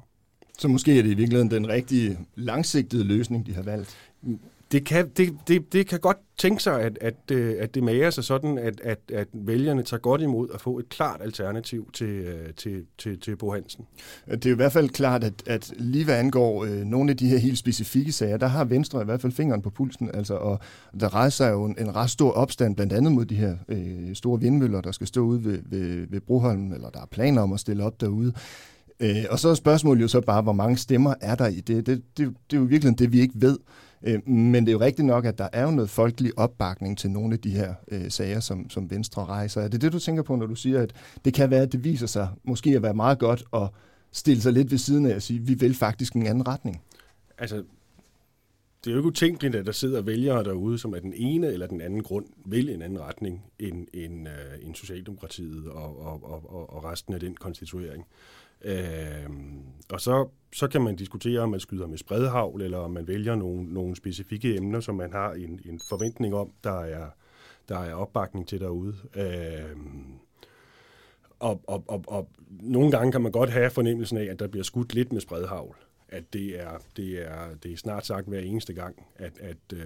Så 0.59 0.69
måske 0.69 0.99
er 0.99 1.03
det 1.03 1.11
i 1.11 1.15
virkeligheden 1.15 1.51
den 1.51 1.69
rigtige 1.69 2.19
langsigtede 2.35 3.05
løsning, 3.05 3.47
de 3.47 3.55
har 3.55 3.63
valgt? 3.63 3.97
Det 4.73 4.87
kan, 4.87 5.09
det, 5.17 5.37
det, 5.49 5.73
det 5.73 5.87
kan 5.87 6.01
godt 6.01 6.17
tænke 6.39 6.63
sig, 6.63 6.81
at, 6.81 6.99
at, 7.01 7.15
øh, 7.33 7.55
at 7.59 7.75
det 7.75 7.83
mager 7.83 8.11
sig 8.11 8.25
sådan, 8.25 8.59
at, 8.59 8.81
at, 8.81 8.99
at 9.13 9.29
vælgerne 9.33 9.83
tager 9.83 10.01
godt 10.01 10.21
imod 10.21 10.49
at 10.55 10.61
få 10.61 10.79
et 10.79 10.89
klart 10.89 11.21
alternativ 11.23 11.91
til, 11.93 12.07
øh, 12.07 12.55
til, 12.57 12.85
til, 12.99 13.21
til 13.21 13.37
Bo 13.37 13.53
Hansen. 13.53 13.85
Det 14.31 14.47
er 14.47 14.51
i 14.51 14.57
hvert 14.57 14.73
fald 14.73 14.89
klart, 14.89 15.25
at, 15.25 15.43
at 15.47 15.73
lige 15.77 16.05
hvad 16.05 16.19
angår 16.19 16.65
øh, 16.65 16.85
nogle 16.85 17.11
af 17.11 17.17
de 17.17 17.29
her 17.29 17.39
helt 17.39 17.59
specifikke 17.59 18.13
sager, 18.13 18.37
der 18.37 18.47
har 18.47 18.65
Venstre 18.65 19.03
i 19.03 19.05
hvert 19.05 19.21
fald 19.21 19.33
fingeren 19.33 19.63
på 19.63 19.71
pulsen, 19.71 20.11
altså, 20.15 20.35
og 20.35 20.59
der 21.01 21.15
rejser 21.15 21.49
jo 21.49 21.65
en, 21.65 21.77
en 21.79 21.97
ret 21.97 22.11
stor 22.11 22.31
opstand, 22.31 22.77
blandt 22.77 22.93
andet 22.93 23.13
mod 23.13 23.25
de 23.25 23.35
her 23.35 23.57
øh, 23.69 24.15
store 24.15 24.41
vindmøller, 24.41 24.81
der 24.81 24.93
skal 24.93 25.07
stå 25.07 25.21
ude 25.21 25.45
ved, 25.45 25.59
ved, 25.67 26.07
ved 26.11 26.21
Broholm, 26.21 26.73
eller 26.73 26.91
der 26.91 27.01
er 27.01 27.07
planer 27.11 27.43
om 27.43 27.53
at 27.53 27.61
stille 27.61 27.85
op 27.85 28.01
derude. 28.01 28.33
Øh, 29.01 29.25
og 29.31 29.39
så 29.39 29.49
er 29.49 29.55
spørgsmålet 29.55 30.03
jo 30.03 30.09
så 30.09 30.21
bare, 30.21 30.43
hvor 30.43 30.53
mange 30.53 30.77
stemmer 30.77 31.15
er 31.21 31.35
der 31.35 31.47
i 31.47 31.61
det? 31.61 31.87
Det, 31.87 32.03
det, 32.17 32.35
det 32.51 32.57
er 32.57 32.61
jo 32.61 32.67
virkelig 32.67 32.99
det, 32.99 33.13
vi 33.13 33.21
ikke 33.21 33.35
ved. 33.37 33.59
Øh, 34.03 34.29
men 34.29 34.67
det 34.67 34.69
er 34.69 34.73
jo 34.73 34.81
rigtigt 34.81 35.07
nok, 35.07 35.25
at 35.25 35.39
der 35.39 35.49
er 35.53 35.63
jo 35.63 35.71
noget 35.71 35.91
folkelig 35.91 36.39
opbakning 36.39 36.99
til 36.99 37.11
nogle 37.11 37.35
af 37.35 37.41
de 37.41 37.51
her 37.51 37.75
øh, 37.91 38.11
sager, 38.11 38.41
som, 38.41 38.71
som 38.71 38.91
Venstre 38.91 39.25
rejser. 39.25 39.61
Er 39.61 39.69
det 39.69 39.81
det, 39.81 39.93
du 39.93 39.99
tænker 39.99 40.23
på, 40.23 40.37
når 40.37 40.47
du 40.47 40.55
siger, 40.55 40.83
at 40.83 40.93
det 41.25 41.35
kan 41.35 41.51
være, 41.51 41.63
at 41.63 41.73
det 41.73 41.85
viser 41.85 42.07
sig 42.07 42.29
måske 42.45 42.77
at 42.77 42.83
være 42.83 42.95
meget 42.95 43.19
godt 43.19 43.45
at 43.55 43.69
stille 44.13 44.43
sig 44.43 44.53
lidt 44.53 44.71
ved 44.71 44.79
siden 44.79 45.07
af 45.07 45.15
og 45.15 45.23
sige, 45.23 45.41
at 45.41 45.49
vi 45.49 45.55
vil 45.55 45.75
faktisk 45.75 46.15
en 46.15 46.27
anden 46.27 46.49
retning? 46.49 46.83
Altså, 47.39 47.57
det 48.85 48.91
er 48.91 48.91
jo 48.91 48.97
ikke 48.97 49.09
utænkeligt, 49.09 49.55
at 49.55 49.67
der 49.67 49.73
sidder 49.73 50.03
vælgere 50.03 50.45
derude, 50.45 50.79
som 50.79 50.95
af 50.95 51.01
den 51.01 51.15
ene 51.17 51.47
eller 51.47 51.67
den 51.67 51.81
anden 51.81 52.03
grund 52.03 52.27
vil 52.45 52.69
en 52.69 52.83
anden 52.83 53.01
retning 53.01 53.45
end, 53.59 53.87
end, 53.95 54.29
uh, 54.29 54.67
end 54.67 54.75
Socialdemokratiet 54.75 55.69
og, 55.69 56.01
og, 56.01 56.25
og, 56.51 56.73
og 56.73 56.85
resten 56.85 57.15
af 57.15 57.21
den 57.21 57.35
konstituering. 57.35 58.05
Øh, 58.65 59.31
og 59.93 60.01
så, 60.01 60.29
så 60.53 60.69
kan 60.69 60.83
man 60.83 60.97
diskutere, 60.97 61.41
om 61.41 61.51
man 61.51 61.61
skyder 61.61 61.87
med 61.87 61.99
spredhavl, 61.99 62.63
eller 62.63 62.79
om 62.79 62.91
man 62.91 63.09
vælger 63.09 63.35
nogle, 63.35 63.75
nogle 63.75 63.97
specifikke 63.97 64.57
emner, 64.57 64.81
som 64.81 64.95
man 64.95 65.13
har 65.13 65.33
en, 65.33 65.61
en 65.65 65.81
forventning 65.89 66.35
om, 66.35 66.53
der 66.65 66.81
er, 66.81 67.07
der 67.69 67.79
er 67.79 67.95
opbakning 67.95 68.49
til 68.49 68.61
derude. 68.61 68.95
Øh, 69.17 69.77
og, 71.39 71.61
og, 71.67 71.85
og, 71.89 72.05
og 72.07 72.29
nogle 72.51 72.91
gange 72.91 73.13
kan 73.13 73.21
man 73.21 73.33
godt 73.33 73.51
have 73.51 73.71
fornemmelsen 73.71 74.19
af, 74.19 74.25
at 74.25 74.39
der 74.39 74.49
bliver 74.49 74.65
skudt 74.65 74.95
lidt 74.95 75.13
med 75.13 75.21
spredhavl. 75.21 75.77
At 76.09 76.33
det 76.33 76.61
er, 76.61 76.79
det 76.97 77.27
er, 77.27 77.55
det 77.63 77.73
er 77.73 77.77
snart 77.77 78.07
sagt 78.07 78.29
hver 78.29 78.41
eneste 78.41 78.73
gang, 78.73 79.07
at, 79.17 79.39
at, 79.41 79.57
øh, 79.73 79.81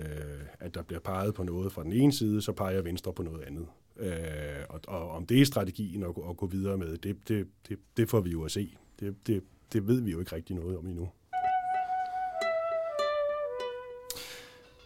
at 0.60 0.74
der 0.74 0.82
bliver 0.82 1.00
peget 1.00 1.34
på 1.34 1.42
noget 1.42 1.72
fra 1.72 1.84
den 1.84 1.92
ene 1.92 2.12
side, 2.12 2.42
så 2.42 2.52
peger 2.52 2.82
Venstre 2.82 3.12
på 3.12 3.22
noget 3.22 3.42
andet. 3.42 3.66
Øh, 3.96 4.64
og, 4.68 4.80
og 4.88 5.10
om 5.10 5.26
det 5.26 5.40
er 5.40 5.44
strategien 5.44 6.02
at, 6.02 6.08
at 6.28 6.36
gå 6.36 6.46
videre 6.46 6.78
med, 6.78 6.98
det, 6.98 7.28
det, 7.28 7.48
det, 7.68 7.78
det 7.96 8.08
får 8.08 8.20
vi 8.20 8.30
jo 8.30 8.44
at 8.44 8.50
se. 8.50 8.76
Det, 9.00 9.26
det, 9.26 9.42
det 9.72 9.86
ved 9.86 10.00
vi 10.00 10.10
jo 10.10 10.20
ikke 10.20 10.36
rigtig 10.36 10.56
noget 10.56 10.78
om 10.78 10.86
endnu. 10.86 11.08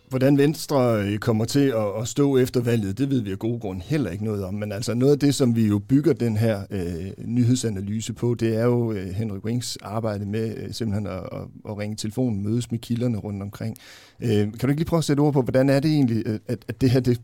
Hvordan 0.08 0.38
Venstre 0.38 1.02
øh, 1.02 1.18
kommer 1.18 1.44
til 1.44 1.74
at, 2.00 2.08
stå 2.08 2.38
efter 2.38 2.60
valget, 2.60 2.98
det 2.98 3.10
ved 3.10 3.20
vi 3.20 3.32
af 3.32 3.38
gode 3.38 3.60
grund 3.60 3.80
heller 3.82 4.10
ikke 4.10 4.24
noget 4.24 4.44
om. 4.44 4.54
Men 4.54 4.72
altså 4.72 4.94
noget 4.94 5.12
af 5.12 5.18
det, 5.18 5.34
som 5.34 5.56
vi 5.56 5.66
jo 5.66 5.78
bygger 5.78 6.12
den 6.12 6.36
her 6.36 6.62
øh, 6.70 7.10
nyhedsanalyse 7.24 8.12
på, 8.12 8.34
det 8.34 8.56
er 8.56 8.64
jo 8.64 8.92
øh, 8.92 9.06
Henrik 9.06 9.44
Wings 9.44 9.78
arbejde 9.82 10.26
med 10.26 10.56
øh, 10.56 10.72
simpelthen 10.72 11.06
at, 11.06 11.12
at, 11.12 11.40
at 11.68 11.78
ringe 11.78 11.96
telefonen, 11.96 12.42
mødes 12.42 12.70
med 12.70 12.78
kilderne 12.78 13.18
rundt 13.18 13.42
omkring. 13.42 13.76
Øh, 14.20 14.30
kan 14.30 14.52
du 14.62 14.66
ikke 14.66 14.80
lige 14.80 14.88
prøve 14.88 14.98
at 14.98 15.04
sætte 15.04 15.20
ord 15.20 15.32
på, 15.32 15.42
hvordan 15.42 15.68
er 15.70 15.80
det 15.80 15.90
egentlig, 15.90 16.26
at, 16.26 16.58
at 16.68 16.80
det 16.80 16.90
her 16.90 17.00
det 17.00 17.20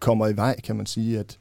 kommer 0.00 0.28
i 0.28 0.36
vej, 0.36 0.60
kan 0.60 0.76
man 0.76 0.86
sige, 0.86 1.18
at, 1.18 1.38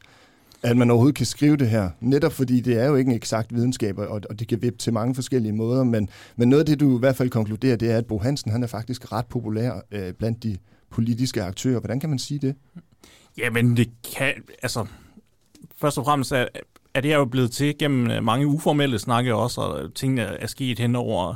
at 0.63 0.77
man 0.77 0.89
overhovedet 0.91 1.15
kan 1.15 1.25
skrive 1.25 1.57
det 1.57 1.69
her. 1.69 1.89
Netop 2.01 2.33
fordi 2.33 2.59
det 2.59 2.79
er 2.79 2.85
jo 2.85 2.95
ikke 2.95 3.09
en 3.09 3.15
eksakt 3.15 3.55
videnskab, 3.55 3.97
og, 3.97 4.21
og 4.29 4.39
det 4.39 4.47
kan 4.47 4.61
vippe 4.61 4.77
til 4.77 4.93
mange 4.93 5.15
forskellige 5.15 5.53
måder. 5.53 5.83
Men, 5.83 6.09
men 6.35 6.49
noget 6.49 6.59
af 6.59 6.65
det, 6.65 6.79
du 6.79 6.97
i 6.97 6.99
hvert 6.99 7.15
fald 7.15 7.29
konkluderer, 7.29 7.75
det 7.75 7.91
er, 7.91 7.97
at 7.97 8.05
Bo 8.05 8.17
Hansen 8.17 8.51
han 8.51 8.63
er 8.63 8.67
faktisk 8.67 9.11
ret 9.11 9.25
populær 9.25 9.71
øh, 9.91 10.13
blandt 10.13 10.43
de 10.43 10.57
politiske 10.91 11.43
aktører. 11.43 11.79
Hvordan 11.79 11.99
kan 11.99 12.09
man 12.09 12.19
sige 12.19 12.39
det? 12.39 12.55
Jamen, 13.37 13.77
det 13.77 13.89
kan... 14.17 14.33
Altså, 14.63 14.85
først 15.75 15.97
og 15.97 16.05
fremmest 16.05 16.31
er, 16.31 16.47
er 16.93 17.01
det 17.01 17.11
her 17.11 17.17
jo 17.17 17.25
blevet 17.25 17.51
til 17.51 17.77
gennem 17.77 18.11
øh, 18.11 18.23
mange 18.23 18.47
uformelle 18.47 18.99
snakke 18.99 19.35
også, 19.35 19.61
og 19.61 19.93
tingene 19.93 20.21
er 20.21 20.47
sket 20.47 20.79
hen 20.79 20.95
over 20.95 21.35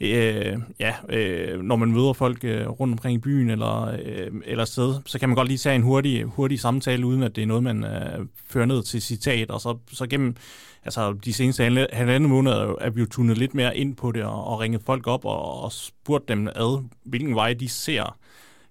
øh, 0.00 0.58
ja, 0.80 0.94
øh, 1.08 1.62
når 1.62 1.76
man 1.76 1.92
møder 1.92 2.12
folk 2.12 2.44
øh, 2.44 2.68
rundt 2.68 2.92
omkring 2.92 3.14
i 3.14 3.18
byen 3.18 3.50
eller, 3.50 3.98
øh, 4.04 4.30
eller 4.44 4.64
sted, 4.64 4.94
så 5.06 5.18
kan 5.18 5.28
man 5.28 5.36
godt 5.36 5.48
lige 5.48 5.58
tage 5.58 5.74
en 5.74 5.82
hurtig, 5.82 6.24
hurtig 6.24 6.60
samtale, 6.60 7.06
uden 7.06 7.22
at 7.22 7.36
det 7.36 7.42
er 7.42 7.46
noget, 7.46 7.62
man 7.62 7.84
øh, 7.84 8.26
fører 8.46 8.66
ned 8.66 8.82
til 8.82 9.02
citat, 9.02 9.50
og 9.50 9.60
så, 9.60 9.78
så 9.92 10.06
gennem 10.06 10.36
altså, 10.84 11.12
de 11.12 11.32
seneste 11.32 11.86
halvandet 11.92 12.30
måneder 12.30 12.74
er 12.80 12.90
vi 12.90 13.00
jo 13.00 13.06
tunet 13.06 13.38
lidt 13.38 13.54
mere 13.54 13.76
ind 13.76 13.96
på 13.96 14.12
det, 14.12 14.22
og, 14.22 14.44
og 14.44 14.60
ringet 14.60 14.82
folk 14.82 15.06
op 15.06 15.24
og, 15.24 15.62
og 15.62 15.72
spurgt 15.72 16.28
dem 16.28 16.48
ad, 16.48 16.84
hvilken 17.04 17.34
vej 17.34 17.52
de 17.52 17.68
ser 17.68 18.18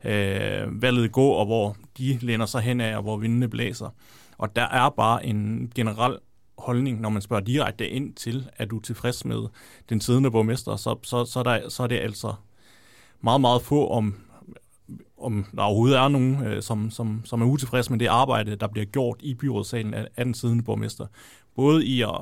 øh, 0.03 0.81
valget 0.81 1.11
gå, 1.11 1.27
og 1.27 1.45
hvor 1.45 1.75
de 1.97 2.17
læner 2.21 2.45
sig 2.45 2.61
hen 2.61 2.81
af, 2.81 2.97
og 2.97 3.01
hvor 3.01 3.17
vindene 3.17 3.47
blæser. 3.47 3.89
Og 4.37 4.55
der 4.55 4.67
er 4.67 4.89
bare 4.89 5.25
en 5.25 5.71
generel 5.75 6.17
holdning, 6.57 7.01
når 7.01 7.09
man 7.09 7.21
spørger 7.21 7.43
direkte 7.43 7.89
ind 7.89 8.13
til, 8.13 8.49
at 8.55 8.69
du 8.69 8.77
er 8.77 8.81
tilfreds 8.81 9.25
med 9.25 9.47
den 9.89 10.01
siddende 10.01 10.31
borgmester, 10.31 10.75
så, 10.75 10.95
så, 11.03 11.25
så, 11.25 11.43
der, 11.43 11.69
så 11.69 11.83
er 11.83 11.87
det 11.87 11.99
altså 11.99 12.33
meget, 13.21 13.41
meget 13.41 13.61
få 13.61 13.89
om, 13.89 14.15
om 15.17 15.45
der 15.55 15.63
overhovedet 15.63 15.97
er 15.97 16.07
nogen, 16.07 16.43
øh, 16.43 16.63
som, 16.63 16.91
som, 16.91 17.21
som 17.25 17.41
er 17.41 17.45
utilfreds 17.45 17.89
med 17.89 17.99
det 17.99 18.07
arbejde, 18.07 18.55
der 18.55 18.67
bliver 18.67 18.85
gjort 18.85 19.17
i 19.19 19.33
byrådssalen 19.33 19.93
af, 19.93 20.07
af 20.17 20.25
den 20.25 20.33
siddende 20.33 20.63
borgmester. 20.63 21.07
Både 21.55 21.85
i 21.85 22.01
at 22.01 22.15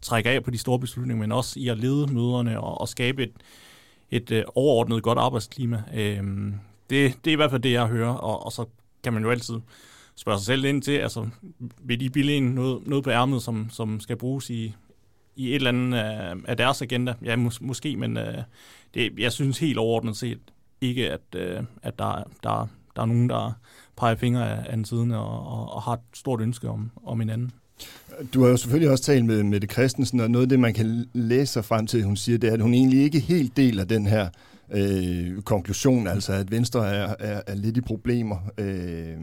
trække 0.00 0.30
af 0.30 0.44
på 0.44 0.50
de 0.50 0.58
store 0.58 0.78
beslutninger, 0.78 1.20
men 1.20 1.32
også 1.32 1.60
i 1.60 1.68
at 1.68 1.78
lede 1.78 2.14
møderne 2.14 2.60
og, 2.60 2.80
og 2.80 2.88
skabe 2.88 3.22
et, 3.22 3.32
et 4.12 4.30
øh, 4.30 4.44
overordnet 4.54 5.02
godt 5.02 5.18
arbejdsklima. 5.18 5.82
Øh, 5.94 6.22
det, 6.90 7.24
det 7.24 7.30
er 7.30 7.32
i 7.32 7.34
hvert 7.34 7.50
fald 7.50 7.62
det, 7.62 7.72
jeg 7.72 7.86
hører, 7.86 8.12
og, 8.12 8.44
og 8.46 8.52
så 8.52 8.64
kan 9.04 9.12
man 9.12 9.22
jo 9.22 9.30
altid 9.30 9.54
spørge 10.14 10.38
sig 10.38 10.46
selv 10.46 10.64
ind 10.64 10.82
til, 10.82 10.92
altså 10.92 11.28
vil 11.82 12.00
de 12.00 12.10
bilde 12.10 12.32
en 12.32 12.42
noget, 12.42 12.86
noget 12.86 13.04
på 13.04 13.10
ærmet, 13.10 13.42
som, 13.42 13.70
som 13.70 14.00
skal 14.00 14.16
bruges 14.16 14.50
i, 14.50 14.74
i 15.36 15.48
et 15.48 15.54
eller 15.54 15.68
andet 15.68 15.98
øh, 15.98 16.42
af 16.44 16.56
deres 16.56 16.82
agenda? 16.82 17.14
Ja, 17.24 17.36
mås- 17.36 17.58
måske, 17.60 17.96
men 17.96 18.16
øh, 18.16 18.38
det, 18.94 19.12
jeg 19.18 19.32
synes 19.32 19.58
helt 19.58 19.78
overordnet 19.78 20.16
set 20.16 20.40
ikke, 20.80 21.10
at, 21.10 21.20
øh, 21.36 21.62
at 21.82 21.98
der, 21.98 22.22
der, 22.42 22.66
der 22.96 23.02
er 23.02 23.06
nogen, 23.06 23.28
der 23.28 23.52
peger 23.96 24.14
fingre 24.14 24.50
af, 24.50 24.64
af 24.70 24.76
den 24.76 24.84
siden 24.84 25.10
og, 25.10 25.46
og, 25.46 25.72
og 25.72 25.82
har 25.82 25.92
et 25.92 26.00
stort 26.14 26.40
ønske 26.40 26.68
om, 26.68 26.90
om 27.04 27.20
en 27.20 27.30
anden. 27.30 27.52
Du 28.34 28.42
har 28.42 28.50
jo 28.50 28.56
selvfølgelig 28.56 28.90
også 28.90 29.04
talt 29.04 29.24
med 29.24 29.42
Mette 29.42 29.66
Christensen, 29.66 30.20
og 30.20 30.30
noget 30.30 30.44
af 30.44 30.48
det, 30.48 30.60
man 30.60 30.74
kan 30.74 31.06
læse 31.12 31.52
sig 31.52 31.64
frem 31.64 31.86
til, 31.86 32.02
hun 32.02 32.16
siger, 32.16 32.38
det 32.38 32.48
er, 32.48 32.54
at 32.54 32.60
hun 32.60 32.74
egentlig 32.74 33.02
ikke 33.02 33.20
helt 33.20 33.56
deler 33.56 33.84
den 33.84 34.06
her 34.06 34.28
øh, 34.72 35.42
konklusion, 35.42 36.06
altså 36.06 36.32
at 36.32 36.50
Venstre 36.50 36.94
er, 36.94 37.14
er, 37.18 37.40
er 37.46 37.54
lidt 37.54 37.76
i 37.76 37.80
problemer. 37.80 38.36
Øh, 38.58 39.16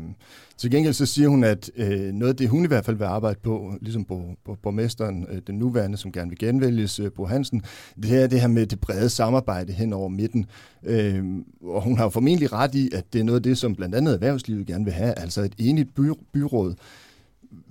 til 0.57 0.71
gengæld 0.71 0.93
så 0.93 1.05
siger 1.05 1.29
hun, 1.29 1.43
at 1.43 1.71
øh, 1.75 2.13
noget 2.13 2.33
af 2.33 2.35
det, 2.35 2.49
hun 2.49 2.63
i 2.63 2.67
hvert 2.67 2.85
fald 2.85 2.97
vil 2.97 3.05
arbejde 3.05 3.39
på, 3.43 3.73
ligesom 3.81 4.05
på, 4.05 4.23
på 4.45 4.57
borgmesteren, 4.63 5.25
øh, 5.29 5.41
den 5.47 5.55
nuværende, 5.55 5.97
som 5.97 6.11
gerne 6.11 6.29
vil 6.29 6.39
genvælges, 6.39 6.99
øh, 6.99 7.11
Bo 7.11 7.25
Hansen, 7.25 7.61
det 8.03 8.23
er 8.23 8.27
det 8.27 8.41
her 8.41 8.47
med 8.47 8.65
det 8.65 8.79
brede 8.79 9.09
samarbejde 9.09 9.73
hen 9.73 9.93
over 9.93 10.09
midten. 10.09 10.45
Øh, 10.83 11.23
og 11.63 11.81
hun 11.81 11.97
har 11.97 12.03
jo 12.03 12.09
formentlig 12.09 12.53
ret 12.53 12.75
i, 12.75 12.89
at 12.93 13.13
det 13.13 13.19
er 13.19 13.23
noget 13.23 13.39
af 13.39 13.43
det, 13.43 13.57
som 13.57 13.75
blandt 13.75 13.95
andet 13.95 14.13
erhvervslivet 14.13 14.67
gerne 14.67 14.85
vil 14.85 14.93
have, 14.93 15.19
altså 15.19 15.41
et 15.41 15.53
enigt 15.57 15.95
by, 15.95 16.11
byråd. 16.33 16.75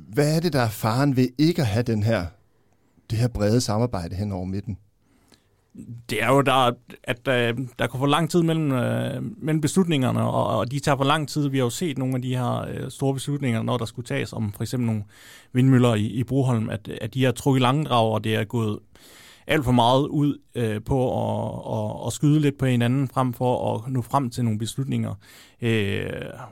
Hvad 0.09 0.37
er 0.37 0.41
det, 0.41 0.53
der 0.53 0.61
er 0.61 0.69
faren 0.69 1.17
ved 1.17 1.29
ikke 1.39 1.63
at 1.63 1.69
have 1.69 1.83
den 1.83 2.03
her, 2.03 2.27
det 3.11 3.19
her 3.19 3.29
brede 3.29 3.61
samarbejde 3.61 4.17
hen 4.17 4.33
over 4.33 4.45
midten? 4.45 4.79
det 6.11 6.23
er 6.23 6.29
jo, 6.29 6.41
der, 6.41 6.73
at 7.05 7.29
øh, 7.29 7.35
der, 7.35 7.53
der 7.79 7.87
går 7.87 7.99
for 7.99 8.07
lang 8.07 8.31
tid 8.31 8.43
mellem, 8.43 8.73
øh, 8.73 9.23
mellem 9.37 9.61
beslutningerne, 9.61 10.23
og, 10.23 10.59
og 10.59 10.71
de 10.71 10.81
tager 10.81 10.97
for 10.97 11.05
lang 11.05 11.29
tid. 11.29 11.49
Vi 11.49 11.59
har 11.59 11.65
jo 11.65 11.71
set 11.71 11.99
nogle 11.99 12.15
af 12.15 12.23
de 12.23 12.37
her 12.37 12.67
øh, 12.69 12.91
store 12.91 13.15
beslutninger, 13.15 13.63
når 13.63 13.77
der 13.77 13.85
skulle 13.85 14.07
tages 14.07 14.33
om 14.33 14.53
for 14.53 14.63
eksempel 14.63 14.87
nogle 14.87 15.05
vindmøller 15.53 15.95
i, 15.95 16.07
i 16.07 16.25
Broholm, 16.25 16.71
at, 16.71 16.89
at 17.01 17.15
de 17.15 17.25
har 17.25 17.33
trukket 17.33 17.63
langdrag, 17.63 18.13
og 18.13 18.25
det 18.25 18.35
er 18.35 18.45
gået 18.45 18.79
alt 19.49 19.65
for 19.65 19.73
meget 19.73 20.07
ud 20.07 20.39
øh, 20.55 20.81
på 20.85 20.99
at, 21.21 21.79
at, 21.79 22.07
at 22.07 22.13
skyde 22.13 22.41
lidt 22.41 22.59
på 22.59 22.67
hinanden, 22.67 23.09
frem 23.09 23.33
for 23.33 23.75
at 23.75 23.93
nå 23.93 24.03
frem 24.03 24.31
til 24.31 24.45
nogle 24.45 24.59
beslutninger. 24.59 25.15
Øh, 25.63 26.11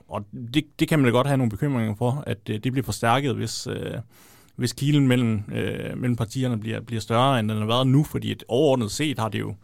og 0.08 0.24
det, 0.54 0.64
det 0.78 0.88
kan 0.88 0.98
man 0.98 1.06
da 1.06 1.10
godt 1.10 1.26
have 1.26 1.36
nogle 1.36 1.50
bekymringer 1.50 1.94
for, 1.94 2.24
at 2.26 2.38
øh, 2.50 2.60
det 2.64 2.72
bliver 2.72 2.84
forstærket, 2.84 3.34
hvis... 3.34 3.66
Øh, 3.66 3.94
hvis 4.56 4.72
kilen 4.72 5.08
mellem, 5.08 5.42
øh, 5.54 5.98
mellem 5.98 6.16
partierne 6.16 6.60
bliver, 6.60 6.80
bliver 6.80 7.00
større, 7.00 7.40
end 7.40 7.48
den 7.48 7.58
har 7.58 7.66
været 7.66 7.86
nu, 7.86 8.04
fordi 8.04 8.32
et 8.32 8.44
overordnet 8.48 8.90
set 8.90 9.18
har 9.18 9.28
det 9.28 9.40
jo, 9.40 9.54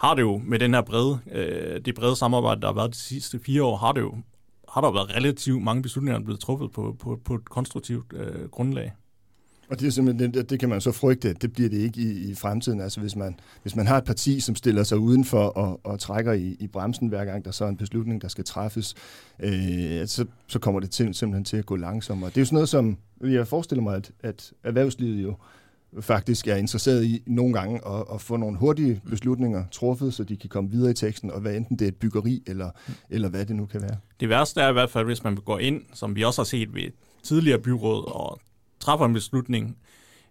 har 0.00 0.14
det 0.14 0.22
jo 0.22 0.42
med 0.44 0.58
den 0.58 0.74
her 0.74 0.80
brede, 0.80 1.18
øh, 1.32 1.80
det 1.84 1.94
brede 1.94 2.16
samarbejde, 2.16 2.60
der 2.60 2.66
har 2.66 2.74
været 2.74 2.90
de 2.90 2.98
sidste 2.98 3.40
fire 3.46 3.62
år, 3.62 3.76
har 3.76 3.92
det 3.92 4.00
jo 4.00 4.14
har 4.68 4.80
der 4.80 4.92
været 4.92 5.16
relativt 5.16 5.62
mange 5.62 5.82
beslutninger, 5.82 6.18
der 6.18 6.22
er 6.22 6.24
blevet 6.24 6.40
truffet 6.40 6.72
på, 6.72 6.96
på, 6.98 7.20
på 7.24 7.34
et 7.34 7.50
konstruktivt 7.50 8.12
øh, 8.12 8.48
grundlag. 8.48 8.92
Og 9.70 9.80
det 9.80 9.86
er 9.86 9.90
simpelthen 9.90 10.34
det, 10.34 10.50
det 10.50 10.60
kan 10.60 10.68
man 10.68 10.80
så 10.80 10.92
frygte, 10.92 11.28
at 11.28 11.42
det 11.42 11.52
bliver 11.52 11.68
det 11.68 11.76
ikke 11.78 12.00
i, 12.00 12.30
i 12.30 12.34
fremtiden. 12.34 12.80
Altså 12.80 13.00
hvis 13.00 13.16
man, 13.16 13.40
hvis 13.62 13.76
man 13.76 13.86
har 13.86 13.98
et 13.98 14.04
parti, 14.04 14.40
som 14.40 14.54
stiller 14.54 14.82
sig 14.82 14.98
udenfor 14.98 15.44
og, 15.44 15.80
og 15.84 16.00
trækker 16.00 16.32
i, 16.32 16.56
i 16.60 16.66
bremsen 16.66 17.08
hver 17.08 17.24
gang, 17.24 17.44
der 17.44 17.50
så 17.50 17.64
er 17.64 17.68
en 17.68 17.76
beslutning, 17.76 18.22
der 18.22 18.28
skal 18.28 18.44
træffes, 18.44 18.94
øh, 19.40 20.06
så, 20.06 20.24
så 20.46 20.58
kommer 20.58 20.80
det 20.80 20.90
til, 20.90 21.14
simpelthen 21.14 21.44
til 21.44 21.56
at 21.56 21.66
gå 21.66 21.76
langsommere. 21.76 22.30
Det 22.30 22.36
er 22.36 22.40
jo 22.40 22.44
sådan 22.44 22.54
noget, 22.54 22.68
som 22.68 22.96
jeg 23.20 23.48
forestiller 23.48 23.82
mig, 23.82 23.96
at, 23.96 24.10
at 24.20 24.52
erhvervslivet 24.64 25.22
jo 25.22 25.36
faktisk 26.00 26.48
er 26.48 26.56
interesseret 26.56 27.04
i 27.04 27.22
nogle 27.26 27.52
gange 27.54 27.80
at, 27.86 28.04
at 28.14 28.20
få 28.20 28.36
nogle 28.36 28.58
hurtige 28.58 29.00
beslutninger 29.10 29.64
truffet, 29.72 30.14
så 30.14 30.24
de 30.24 30.36
kan 30.36 30.48
komme 30.48 30.70
videre 30.70 30.90
i 30.90 30.94
teksten, 30.94 31.30
og 31.30 31.40
hvad 31.40 31.56
enten 31.56 31.78
det 31.78 31.84
er 31.84 31.88
et 31.88 31.96
byggeri, 31.96 32.42
eller, 32.46 32.70
eller 33.10 33.28
hvad 33.28 33.46
det 33.46 33.56
nu 33.56 33.66
kan 33.66 33.82
være. 33.82 33.96
Det 34.20 34.28
værste 34.28 34.60
er 34.60 34.68
i 34.68 34.72
hvert 34.72 34.90
fald, 34.90 35.06
hvis 35.06 35.24
man 35.24 35.36
går 35.36 35.58
ind, 35.58 35.82
som 35.92 36.16
vi 36.16 36.24
også 36.24 36.40
har 36.40 36.44
set 36.44 36.74
ved 36.74 36.90
tidligere 37.22 37.58
byråd, 37.58 38.12
og 38.14 38.40
træffer 38.88 39.06
en 39.06 39.12
beslutning, 39.12 39.76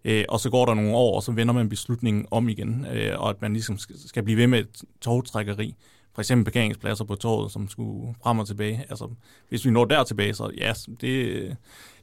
øh, 0.06 0.24
og 0.30 0.40
så 0.40 0.50
går 0.50 0.66
der 0.66 0.74
nogle 0.74 0.96
år, 0.96 1.16
og 1.16 1.24
så 1.24 1.32
vender 1.32 1.54
man 1.54 1.70
beslutningen 1.70 2.26
om 2.32 2.50
igen, 2.50 2.86
øh, 2.94 3.20
og 3.20 3.30
at 3.30 3.42
man 3.42 3.54
ligesom 3.54 3.78
skal 4.06 4.24
blive 4.24 4.38
ved 4.38 4.48
med 4.48 4.60
et 4.60 4.84
togtrækkeri. 5.02 5.76
For 6.14 6.22
eksempel 6.22 6.46
parkeringspladser 6.46 7.06
på 7.06 7.16
toget, 7.16 7.52
som 7.52 7.70
skulle 7.70 8.16
frem 8.24 8.40
og 8.40 8.48
tilbage. 8.48 8.86
Altså, 8.90 9.10
hvis 9.50 9.66
vi 9.66 9.72
når 9.72 9.86
der 9.86 10.04
tilbage, 10.04 10.34
så 10.34 10.52
ja, 10.58 10.74
det, 11.02 11.58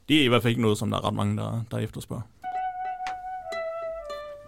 det 0.09 0.19
er 0.19 0.23
i 0.23 0.27
hvert 0.27 0.41
fald 0.41 0.51
ikke 0.51 0.61
noget, 0.61 0.77
som 0.77 0.89
der 0.89 0.97
er 0.97 1.07
ret 1.07 1.13
mange, 1.13 1.37
der, 1.37 1.61
der 1.71 1.77
efterspørger. 1.77 2.21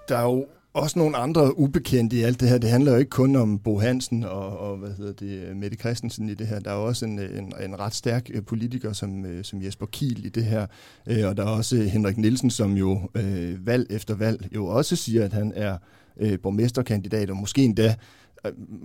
Der 0.09 0.17
er 0.17 0.23
jo 0.23 0.45
også 0.77 0.99
nogle 0.99 1.17
andre 1.17 1.59
ubekendte 1.59 2.15
i 2.15 2.21
alt 2.21 2.39
det 2.39 2.49
her. 2.49 2.57
Det 2.57 2.69
handler 2.69 2.91
jo 2.91 2.97
ikke 2.97 3.09
kun 3.09 3.35
om 3.35 3.59
Bo 3.59 3.79
Hansen 3.79 4.23
og, 4.23 4.59
og 4.59 4.77
hvad 4.77 4.89
hedder 4.97 5.13
det, 5.13 5.57
Mette 5.57 5.77
Christensen 5.77 6.29
i 6.29 6.33
det 6.33 6.47
her. 6.47 6.59
Der 6.59 6.71
er 6.71 6.75
også 6.75 7.05
en, 7.05 7.19
en, 7.19 7.53
en 7.63 7.79
ret 7.79 7.95
stærk 7.95 8.29
øh, 8.33 8.43
politiker 8.43 8.93
som, 8.93 9.25
øh, 9.25 9.43
som 9.43 9.63
Jesper 9.63 9.85
Kiel 9.85 10.25
i 10.25 10.29
det 10.29 10.45
her. 10.45 10.65
Øh, 11.07 11.27
og 11.27 11.37
der 11.37 11.43
er 11.43 11.49
også 11.49 11.75
Henrik 11.75 12.17
Nielsen, 12.17 12.49
som 12.49 12.73
jo 12.73 13.09
øh, 13.15 13.67
valg 13.67 13.87
efter 13.89 14.15
valg 14.15 14.49
jo 14.55 14.65
også 14.65 14.95
siger, 14.95 15.25
at 15.25 15.33
han 15.33 15.53
er 15.55 15.77
øh, 16.19 16.39
borgmesterkandidat, 16.39 17.29
og 17.29 17.37
måske 17.37 17.63
endda 17.63 17.95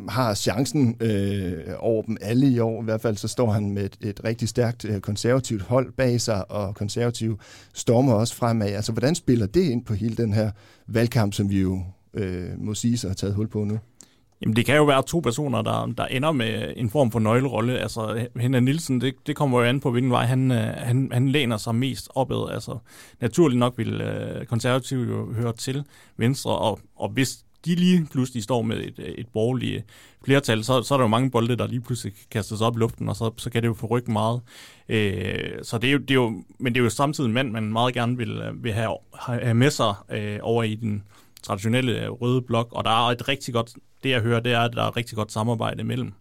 har 0.08 0.34
chancen 0.34 0.96
øh, 1.00 1.74
over 1.78 2.02
dem 2.02 2.16
alle 2.20 2.46
i 2.46 2.58
år. 2.58 2.82
I 2.82 2.84
hvert 2.84 3.00
fald 3.00 3.16
så 3.16 3.28
står 3.28 3.50
han 3.50 3.70
med 3.70 3.84
et, 3.84 3.96
et 4.00 4.24
rigtig 4.24 4.48
stærkt 4.48 4.84
øh, 4.84 5.00
konservativt 5.00 5.62
hold 5.62 5.92
bag 5.92 6.20
sig, 6.20 6.50
og 6.50 6.74
konservativ 6.74 7.38
stormer 7.74 8.12
også 8.12 8.34
fremad. 8.34 8.68
Altså, 8.68 8.92
hvordan 8.92 9.14
spiller 9.14 9.46
det 9.46 9.62
ind 9.62 9.84
på 9.84 9.94
hele 9.94 10.16
den 10.16 10.32
her 10.32 10.50
valgkamp, 10.86 11.34
som 11.34 11.50
vi 11.50 11.60
jo 11.60 11.82
øh, 12.14 12.48
må 12.58 12.74
sige 12.74 12.98
sig 12.98 13.10
har 13.10 13.14
taget 13.14 13.34
hul 13.34 13.48
på 13.48 13.64
nu? 13.64 13.78
Jamen, 14.42 14.56
det 14.56 14.66
kan 14.66 14.76
jo 14.76 14.84
være 14.84 15.02
to 15.02 15.20
personer, 15.20 15.62
der, 15.62 15.92
der 15.98 16.06
ender 16.06 16.32
med 16.32 16.72
en 16.76 16.90
form 16.90 17.10
for 17.10 17.18
nøglerolle. 17.18 17.78
Altså, 17.78 18.26
Henrik 18.36 18.62
Nielsen, 18.62 19.00
det, 19.00 19.14
det 19.26 19.36
kommer 19.36 19.58
jo 19.58 19.64
an 19.64 19.80
på, 19.80 19.90
hvilken 19.90 20.10
vej 20.10 20.24
han, 20.24 20.50
øh, 20.50 20.74
han, 20.76 21.08
han 21.12 21.28
læner 21.28 21.56
sig 21.56 21.74
mest 21.74 22.08
opad. 22.14 22.54
Altså, 22.54 22.78
naturligt 23.20 23.58
nok 23.58 23.78
vil 23.78 24.00
øh, 24.00 24.46
konservative 24.46 25.08
jo 25.08 25.32
høre 25.32 25.52
til 25.52 25.84
Venstre, 26.16 26.58
og, 26.58 26.80
og 26.96 27.08
hvis 27.08 27.44
de 27.64 27.74
lige 27.74 28.06
pludselig 28.12 28.42
står 28.42 28.62
med 28.62 28.76
et, 28.76 28.98
øh, 28.98 29.04
et 29.04 29.26
borgerligt 29.32 29.84
flertal, 30.24 30.64
så, 30.64 30.82
så 30.82 30.94
er 30.94 30.98
der 30.98 31.04
jo 31.04 31.08
mange 31.08 31.30
bolde, 31.30 31.56
der 31.56 31.66
lige 31.66 31.80
pludselig 31.80 32.12
kastes 32.30 32.60
op 32.60 32.76
i 32.76 32.78
luften, 32.78 33.08
og 33.08 33.16
så, 33.16 33.30
så 33.36 33.50
kan 33.50 33.62
det 33.62 33.68
jo 33.68 33.74
forrykke 33.74 34.12
meget. 34.12 34.40
Øh, 34.88 35.58
så 35.62 35.78
det 35.78 35.88
er, 35.88 35.92
jo, 35.92 35.98
det 35.98 36.10
er 36.10 36.14
jo, 36.14 36.42
men 36.58 36.74
det 36.74 36.80
er 36.80 36.84
jo 36.84 36.90
samtidig 36.90 37.28
en 37.28 37.34
mand, 37.34 37.50
man 37.50 37.72
meget 37.72 37.94
gerne 37.94 38.16
vil, 38.16 38.30
øh, 38.30 38.64
vil 38.64 38.72
have, 38.72 38.96
have 39.18 39.54
med 39.54 39.70
sig 39.70 39.94
øh, 40.10 40.38
over 40.42 40.62
i 40.62 40.74
den 40.74 41.02
traditionelle 41.42 42.04
øh, 42.04 42.10
røde 42.10 42.42
blok, 42.42 42.68
og 42.70 42.84
der 42.84 42.90
er 42.90 43.10
et 43.10 43.28
rigtig 43.28 43.54
godt, 43.54 43.72
det 44.02 44.10
jeg 44.10 44.20
hører, 44.20 44.40
det 44.40 44.52
er, 44.52 44.60
at 44.60 44.72
der 44.72 44.82
er 44.82 44.88
et 44.88 44.96
rigtig 44.96 45.16
godt 45.16 45.32
samarbejde 45.32 45.84
mellem 45.84 46.12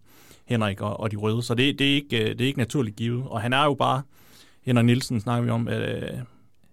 Henrik 0.44 0.80
og, 0.80 1.00
og 1.00 1.10
de 1.10 1.16
røde, 1.16 1.42
så 1.42 1.54
det, 1.54 1.78
det, 1.78 1.90
er 1.90 1.94
ikke, 1.94 2.18
det 2.18 2.40
er 2.40 2.46
ikke 2.46 2.58
naturligt 2.58 2.96
givet, 2.96 3.24
og 3.26 3.40
han 3.40 3.52
er 3.52 3.64
jo 3.64 3.74
bare, 3.74 4.02
Henrik 4.62 4.86
Nielsen 4.86 5.20
snakker 5.20 5.44
vi 5.44 5.50
om, 5.50 5.68
øh, 5.68 6.18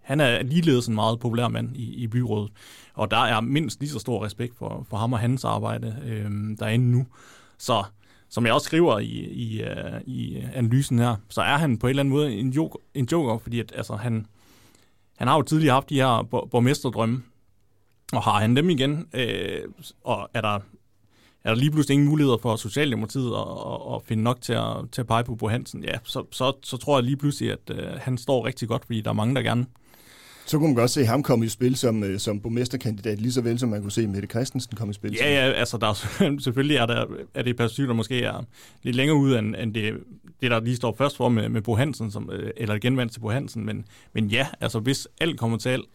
han 0.10 0.20
er 0.20 0.44
ligeledes 0.44 0.88
en 0.88 0.96
meget 0.96 1.20
populær 1.20 1.48
mand 1.48 1.78
i, 1.78 1.94
i 1.94 2.08
byrådet, 2.08 2.52
og 2.94 3.12
der 3.12 3.18
er 3.18 3.42
mindst 3.42 3.80
lige 3.80 3.90
så 3.90 4.00
stor 4.00 4.26
respekt 4.26 4.58
for, 4.58 4.86
for 4.90 4.98
ham 4.98 5.14
og 5.14 5.20
hans 5.20 5.46
arbejde 5.46 5.96
øh, 6.06 6.58
derinde 6.60 6.92
nu. 6.92 7.06
Så 7.58 7.84
som 8.30 8.46
jeg 8.46 8.54
også 8.54 8.66
skriver 8.66 9.00
i, 9.00 9.06
i, 9.32 9.62
øh, 9.62 10.02
i 10.06 10.44
analysen 10.54 11.00
her, 11.00 11.16
så 11.30 11.42
er 11.42 11.58
han 11.58 11.78
på 11.78 11.88
en 11.88 11.90
eller 11.90 12.04
anden 12.04 12.14
måde 12.14 12.34
en 12.34 12.50
joker, 12.50 12.80
en 12.94 13.08
joker 13.12 13.38
fordi 13.38 13.60
at, 13.60 13.74
altså, 13.76 13.96
han, 13.96 14.26
han 15.18 15.28
har 15.28 15.36
jo 15.36 15.42
tidligere 15.42 15.74
haft 15.74 15.90
de 15.90 15.96
her 15.96 16.24
borgmesterdrømme, 16.52 17.24
og 18.14 18.24
har 18.24 18.40
han 18.40 18.56
dem 18.56 18.70
igen, 18.70 19.08
øh, 19.14 19.62
og 20.04 20.30
er 20.34 20.42
der, 20.42 20.56
er 21.44 21.50
der 21.50 21.56
lige 21.56 21.72
pludselig 21.72 21.94
ingen 21.94 22.10
muligheder 22.10 22.38
for 22.38 22.56
Socialdemokratiet 22.56 23.34
at, 23.36 23.48
at, 23.74 23.96
at 23.96 24.02
finde 24.06 24.24
nok 24.24 24.42
til 24.42 24.54
at, 24.54 24.76
til 24.92 25.02
at 25.02 25.08
pege 25.08 25.24
på 25.24 25.36
Bo 25.36 25.48
Hansen, 25.48 25.84
ja, 25.84 25.98
så, 26.04 26.24
så, 26.32 26.54
så 26.64 26.78
tror 26.78 26.98
jeg 26.98 27.04
lige 27.04 27.18
pludselig, 27.18 27.52
at 27.52 27.72
øh, 27.72 28.00
han 28.02 28.18
står 28.18 28.46
rigtig 28.46 28.68
godt, 28.68 28.86
fordi 28.86 29.02
der 29.02 29.10
er 29.10 29.14
mange, 29.14 29.36
der 29.36 29.42
gerne 29.42 29.66
så 30.50 30.58
kunne 30.58 30.68
man 30.68 30.76
godt 30.76 30.92
se 30.92 31.06
ham 31.06 31.24
komme 31.24 31.46
i 31.46 31.50
spil 31.50 31.76
som, 31.76 32.04
øh, 32.04 32.20
som 32.20 32.40
borgmesterkandidat, 32.40 33.22
lige 33.22 33.32
så 33.32 33.42
vel 33.42 33.60
som 33.60 33.70
man 33.70 33.82
kunne 33.82 33.92
se 33.92 34.08
Mette 34.08 34.28
Christensen 34.28 34.76
komme 34.76 34.92
i 34.92 34.94
spil. 34.94 35.14
Ja, 35.14 35.34
ja 35.34 35.52
altså 35.52 35.78
der 35.78 35.88
er, 35.88 36.38
selvfølgelig 36.46 36.78
er, 36.78 36.86
der, 36.86 37.06
er 37.34 37.42
det 37.44 37.50
et 37.50 37.58
perspektiv, 37.58 37.88
der 37.88 37.94
måske 37.94 38.24
er 38.24 38.44
lidt 38.84 38.96
længere 38.96 39.18
ud, 39.18 39.36
end, 39.36 39.56
end 39.56 39.74
det, 39.74 39.94
det, 40.42 40.52
der 40.52 40.60
lige 40.60 40.76
står 40.76 40.96
først 40.98 41.18
for 41.18 41.30
med, 41.30 41.50
med 41.50 41.62
Bo 41.62 41.76
Hansen, 41.76 42.12
som, 42.12 42.30
øh, 42.32 42.52
eller 42.58 42.80
genvandt 42.80 43.14
til 43.14 43.20
Bo 43.20 43.30
Hansen. 43.30 43.66
Men, 43.66 43.86
men 44.14 44.28
ja, 44.28 44.48
altså 44.60 44.80
hvis 44.80 45.08
alt 45.22 45.40
kommer 45.40 45.58
til 45.58 45.70
alt, 45.70 45.86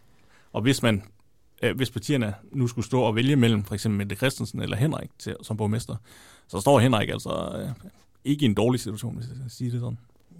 og 0.53 0.61
hvis 0.61 0.83
man 0.83 1.03
øh, 1.63 1.75
hvis 1.75 1.91
partierne 1.91 2.33
nu 2.51 2.67
skulle 2.67 2.85
stå 2.85 3.01
og 3.01 3.15
vælge 3.15 3.35
mellem 3.35 3.63
for 3.63 3.73
eksempel 3.73 3.97
Mette 3.97 4.15
Christensen 4.15 4.61
eller 4.61 4.77
Henrik 4.77 5.09
til, 5.19 5.35
som 5.41 5.57
borgmester, 5.57 5.95
så 6.47 6.59
står 6.59 6.79
Henrik 6.79 7.09
altså 7.09 7.65
ikke 8.23 8.43
i 8.43 8.45
en 8.45 8.53
dårlig 8.53 8.79
situation, 8.79 9.15
hvis 9.15 9.27
jeg 9.27 9.35
skal 9.35 9.51
sige 9.51 9.71
det 9.71 9.79
sådan. 9.79 9.97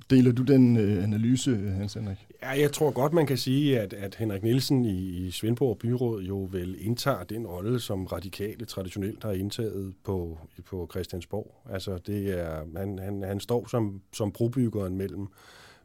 Deler 0.10 0.32
du 0.32 0.44
den 0.44 0.78
øh, 0.78 1.04
analyse, 1.04 1.58
Hans 1.58 1.94
Henrik? 1.94 2.28
Ja, 2.42 2.50
jeg 2.50 2.72
tror 2.72 2.92
godt, 2.92 3.14
man 3.14 3.26
kan 3.26 3.38
sige, 3.38 3.80
at, 3.80 3.94
at 3.94 4.16
Henrik 4.16 4.44
Nielsen 4.44 4.86
i, 4.86 5.28
i 5.28 5.32
Svendborg 5.32 5.78
Byråd 5.78 6.24
jo 6.24 6.50
vel 6.52 6.76
indtager 6.80 7.24
den 7.24 7.48
rolle, 7.48 7.80
som 7.80 8.06
radikale 8.06 8.66
traditionelt 8.66 9.24
har 9.24 9.32
indtaget 9.32 9.94
på, 10.04 10.38
på 10.66 10.88
Christiansborg. 10.92 11.56
Altså, 11.70 11.98
det 11.98 12.40
er, 12.40 12.64
han, 12.78 13.00
han, 13.00 13.24
han 13.24 13.40
står 13.40 13.68
som, 13.68 14.02
som 14.14 14.32
brobyggeren 14.32 14.98
mellem, 14.98 15.28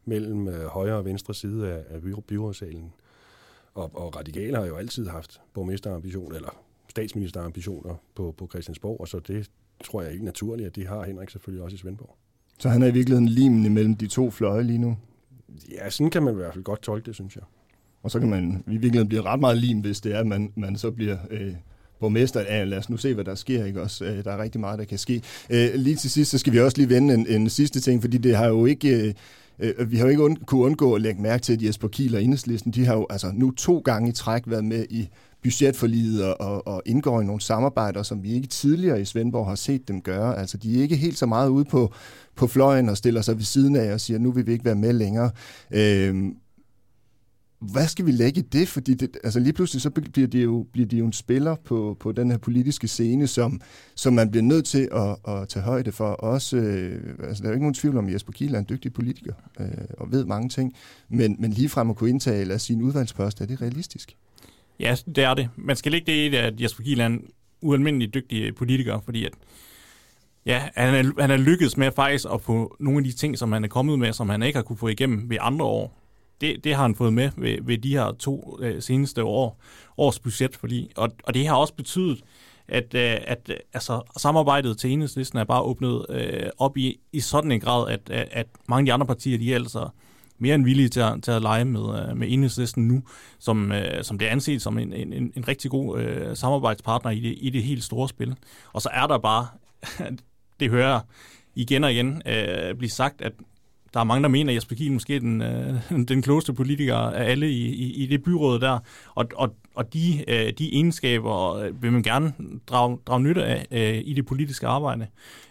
mellem 0.05 0.49
øh, 0.49 0.67
højre 0.67 0.97
og 0.97 1.05
venstre 1.05 1.35
side 1.35 1.69
af, 1.69 1.85
af 1.89 2.01
byrådssalen. 2.29 2.93
Og, 3.75 3.91
og 3.95 4.17
radikale 4.17 4.57
har 4.57 4.67
jo 4.67 4.77
altid 4.77 5.09
haft 5.09 5.41
borgmesterambitioner, 5.55 6.37
eller 6.37 6.63
statsministerambitioner 6.89 7.95
på, 8.15 8.35
på 8.39 8.47
Christiansborg, 8.47 9.01
og 9.01 9.09
så 9.09 9.19
det 9.19 9.51
tror 9.85 10.03
jeg 10.03 10.13
ikke 10.13 10.25
naturligt, 10.25 10.67
at 10.67 10.77
det 10.77 10.87
har 10.87 11.05
Henrik 11.05 11.31
selvfølgelig 11.31 11.65
også 11.65 11.75
i 11.75 11.79
Svendborg. 11.79 12.17
Så 12.61 12.69
han 12.69 12.83
er 12.83 12.87
i 12.87 12.93
virkeligheden 12.93 13.29
limen 13.29 13.65
imellem 13.65 13.95
de 13.95 14.07
to 14.07 14.31
fløje 14.31 14.63
lige 14.63 14.79
nu? 14.79 14.97
Ja, 15.73 15.91
sådan 15.91 16.11
kan 16.11 16.23
man 16.23 16.35
i 16.35 16.37
hvert 16.37 16.53
fald 16.53 16.65
godt 16.65 16.83
tolke 16.83 17.07
det, 17.07 17.15
synes 17.15 17.37
jeg. 17.37 17.43
Og 18.03 18.11
så 18.11 18.21
kan 18.21 18.31
man 18.31 18.65
i 18.67 18.71
virkeligheden 18.71 19.09
blive 19.09 19.23
ret 19.23 19.41
meget 19.41 19.59
lim, 19.59 19.79
hvis 19.79 20.01
det 20.01 20.15
er, 20.15 20.21
at 20.21 20.27
man, 20.27 20.53
man 20.57 20.77
så 20.77 20.91
bliver 20.91 21.17
øh, 21.31 21.55
borgmester. 22.01 22.41
Ja, 22.41 22.65
lad 22.65 22.79
os 22.79 22.91
nu 22.91 22.97
se, 22.97 23.15
hvad 23.15 23.25
der 23.25 23.35
sker. 23.35 23.65
Ikke? 23.65 23.83
Også, 23.83 24.05
øh, 24.05 24.25
der 24.25 24.33
er 24.33 24.43
rigtig 24.43 24.61
meget, 24.61 24.79
der 24.79 24.85
kan 24.85 24.99
ske. 24.99 25.23
Øh, 25.51 25.75
lige 25.75 25.97
til 25.97 26.11
sidst, 26.11 26.31
så 26.31 26.39
skal 26.39 26.53
vi 26.53 26.61
også 26.61 26.77
lige 26.77 26.89
vende 26.89 27.15
en, 27.15 27.27
en 27.27 27.51
sidste 27.51 27.81
ting, 27.81 28.01
fordi 28.01 28.19
det 28.19 28.37
har 28.37 28.47
jo 28.47 28.67
ikke... 28.67 29.07
Øh, 29.07 29.15
øh 29.59 29.91
vi 29.91 29.97
har 29.97 30.05
jo 30.05 30.11
ikke 30.11 30.25
und- 30.25 30.45
kunne 30.45 30.65
undgå 30.65 30.95
at 30.95 31.03
lægge 31.03 31.23
mærke 31.23 31.43
til, 31.43 31.53
at 31.53 31.63
Jesper 31.63 31.89
Kiel 31.89 32.15
og 32.15 32.23
Enhedslisten, 32.23 32.73
de 32.73 32.87
har 32.87 32.95
jo 32.95 33.07
altså 33.11 33.33
nu 33.35 33.51
to 33.51 33.79
gange 33.79 34.09
i 34.09 34.13
træk 34.13 34.43
været 34.47 34.65
med 34.65 34.87
i 34.91 35.09
budgetforliget 35.43 36.25
og, 36.25 36.41
og, 36.41 36.67
og 36.67 36.83
indgår 36.87 37.21
i 37.21 37.25
nogle 37.25 37.41
samarbejder, 37.41 38.03
som 38.03 38.23
vi 38.23 38.33
ikke 38.33 38.49
tidligere 38.49 39.01
i 39.01 39.05
Svendborg 39.05 39.47
har 39.47 39.55
set 39.55 39.89
dem 39.89 40.03
gøre. 40.03 40.39
Altså, 40.39 40.57
de 40.57 40.79
er 40.79 40.83
ikke 40.83 40.97
helt 40.97 41.19
så 41.19 41.27
meget 41.27 41.49
ude 41.49 41.65
på, 41.65 41.93
på 42.37 42.47
fløjen 42.47 42.89
og 42.89 42.97
stiller 42.97 43.23
sig 43.23 43.37
ved 43.37 43.45
siden 43.45 43.77
af 43.77 43.93
og 43.93 44.01
siger, 44.01 44.19
nu 44.19 44.33
vil 44.33 44.47
vi 44.47 44.53
ikke 44.53 44.65
være 44.65 44.75
med 44.75 44.93
længere. 44.93 45.31
Øhm, 45.71 46.37
hvad 47.61 47.89
skal 47.89 48.07
vi 48.07 48.13
lægge 48.13 48.41
i 48.41 48.43
det? 48.43 48.69
Fordi 48.69 48.95
det, 48.95 49.17
altså 49.25 49.41
lige 49.41 49.53
pludselig 49.53 49.83
så 49.83 49.91
bliver 49.91 50.29
de 50.29 50.41
jo, 50.41 50.67
bliver 50.73 50.89
de 50.89 50.97
jo 50.97 51.07
en 51.07 51.13
spiller 51.13 51.57
på, 51.65 51.97
på 52.01 52.13
den 52.13 52.31
her 52.31 52.39
politiske 52.39 52.89
scene, 52.89 53.27
som, 53.27 53.61
som 53.95 54.13
man 54.13 54.31
bliver 54.31 54.43
nødt 54.43 54.65
til 54.65 54.89
at, 54.93 55.35
at 55.35 55.49
tage 55.49 55.63
højde 55.63 55.93
for. 55.93 56.11
Også, 56.11 56.57
øh, 56.57 57.15
altså 57.23 57.43
der 57.43 57.49
er 57.49 57.51
jo 57.51 57.55
ikke 57.55 57.65
nogen 57.65 57.75
tvivl 57.75 57.97
om, 57.97 58.07
at 58.07 58.13
Jesper 58.13 58.33
Kiel 58.33 58.55
er 58.55 58.59
en 58.59 58.67
dygtig 58.69 58.93
politiker 58.93 59.33
øh, 59.61 59.69
og 59.99 60.13
ved 60.13 60.25
mange 60.25 60.49
ting. 60.49 60.75
Men, 61.09 61.37
men 61.39 61.51
ligefrem 61.51 61.91
at 61.91 61.97
kunne 61.97 62.11
indtage 62.11 62.41
eller 62.41 62.59
sin 62.59 62.83
udvalgspost, 62.83 63.41
er 63.41 63.47
det 63.47 63.63
realistisk? 63.63 64.17
Ja, 64.81 64.97
det 65.17 65.25
er 65.25 65.35
det. 65.35 65.49
Man 65.57 65.77
skal 65.77 65.95
ikke 65.95 66.07
det 66.07 66.13
i, 66.33 66.37
at 66.37 66.61
Jesper 66.61 66.83
Kiel 66.83 67.01
er 67.01 67.07
en 67.07 67.25
ualmindelig 67.61 68.15
dygtig 68.15 68.55
politiker, 68.55 69.01
fordi 69.05 69.25
at, 69.25 69.33
ja, 70.47 70.69
han, 70.77 70.95
er, 70.95 71.21
han 71.21 71.31
er 71.31 71.37
lykkedes 71.37 71.77
med 71.77 71.93
faktisk 71.93 72.27
at 72.35 72.41
få 72.43 72.77
nogle 72.81 72.99
af 72.99 73.05
de 73.05 73.13
ting, 73.13 73.39
som 73.39 73.53
han 73.53 73.65
er 73.65 73.69
kommet 73.69 73.99
med, 73.99 74.13
som 74.13 74.29
han 74.29 74.43
ikke 74.43 74.57
har 74.57 74.63
kunne 74.63 74.77
få 74.77 74.89
igennem 74.89 75.31
ved 75.31 75.37
andre 75.41 75.67
år. 75.67 75.97
Det, 76.41 76.65
det 76.65 76.75
har 76.75 76.83
han 76.83 76.95
fået 76.95 77.13
med 77.13 77.31
ved, 77.37 77.59
ved 77.63 77.79
de 77.79 77.91
her 77.91 78.13
to 78.13 78.59
øh, 78.63 78.83
seneste 78.83 79.25
år, 79.25 79.61
års 79.97 80.19
budget, 80.19 80.57
fordi, 80.57 80.93
og, 80.97 81.11
og 81.25 81.35
det 81.35 81.47
har 81.47 81.57
også 81.57 81.75
betydet, 81.75 82.21
at, 82.69 82.95
øh, 82.95 83.17
at 83.25 83.41
øh, 83.49 83.57
altså, 83.73 84.03
samarbejdet 84.19 84.79
til 84.79 84.91
enhedslisten 84.91 85.39
er 85.39 85.45
bare 85.45 85.63
åbnet 85.63 86.07
øh, 86.09 86.51
op 86.59 86.77
i, 86.77 87.01
i 87.13 87.21
sådan 87.21 87.53
en 87.53 87.61
grad, 87.61 87.89
at, 87.91 88.01
at, 88.11 88.29
at 88.31 88.47
mange 88.69 88.81
af 88.81 88.87
de 88.87 88.93
andre 88.93 89.07
partier, 89.07 89.39
de 89.39 89.53
er 89.53 89.57
altså 89.57 89.89
mere 90.41 90.55
end 90.55 90.65
villige 90.65 90.89
til 90.89 91.01
at, 91.01 91.23
til 91.23 91.31
at 91.31 91.43
lege 91.43 91.65
med, 91.65 91.81
øh, 91.81 92.17
med 92.17 92.27
enhedslisten 92.31 92.89
nu, 92.89 93.03
som, 93.39 93.73
øh, 93.73 94.05
som 94.05 94.19
det 94.19 94.27
anset 94.27 94.63
som 94.63 94.79
en, 94.79 94.93
en, 94.93 95.33
en 95.37 95.49
rigtig 95.49 95.71
god 95.71 96.01
øh, 96.01 96.37
samarbejdspartner 96.37 97.11
i 97.11 97.21
det, 97.21 97.35
i 97.41 97.51
det 97.51 97.63
helt 97.63 97.85
store 97.85 98.09
spil. 98.09 98.37
Og 98.73 98.83
så 98.83 98.89
er 98.93 99.07
der 99.07 99.19
bare, 99.19 99.47
det 100.61 100.71
hører 100.71 101.01
igen 101.55 101.85
og 101.85 101.93
igen 101.93 102.23
øh, 102.27 102.75
blive 102.75 102.91
sagt, 102.91 103.23
at 103.23 103.33
der 103.95 104.01
er 104.01 104.05
mange, 104.05 104.23
der 104.23 104.29
mener, 104.29 104.53
at 104.53 104.55
Jesper 104.57 104.77
Kiel 104.77 104.93
måske 104.93 105.17
er 105.17 105.21
den, 105.21 105.43
øh, 105.43 105.75
den 106.09 106.23
klogeste 106.23 106.53
politiker 106.53 106.97
af 106.97 107.31
alle 107.31 107.51
i, 107.51 107.69
i, 107.69 108.03
i 108.03 108.07
det 108.07 108.23
byråd 108.23 108.61
der. 108.61 108.79
Og, 109.15 109.27
og, 109.35 109.55
og 109.75 109.93
de, 109.93 110.25
øh, 110.29 110.53
de 110.59 110.75
egenskaber 110.75 111.55
øh, 111.55 111.83
vil 111.83 111.93
man 111.93 112.03
gerne 112.03 112.33
drage, 112.67 112.99
drage 113.07 113.21
nytte 113.21 113.45
af 113.45 113.67
øh, 113.71 114.03
i 114.05 114.13
det 114.13 114.27
politiske 114.27 114.67
arbejde. 114.67 115.07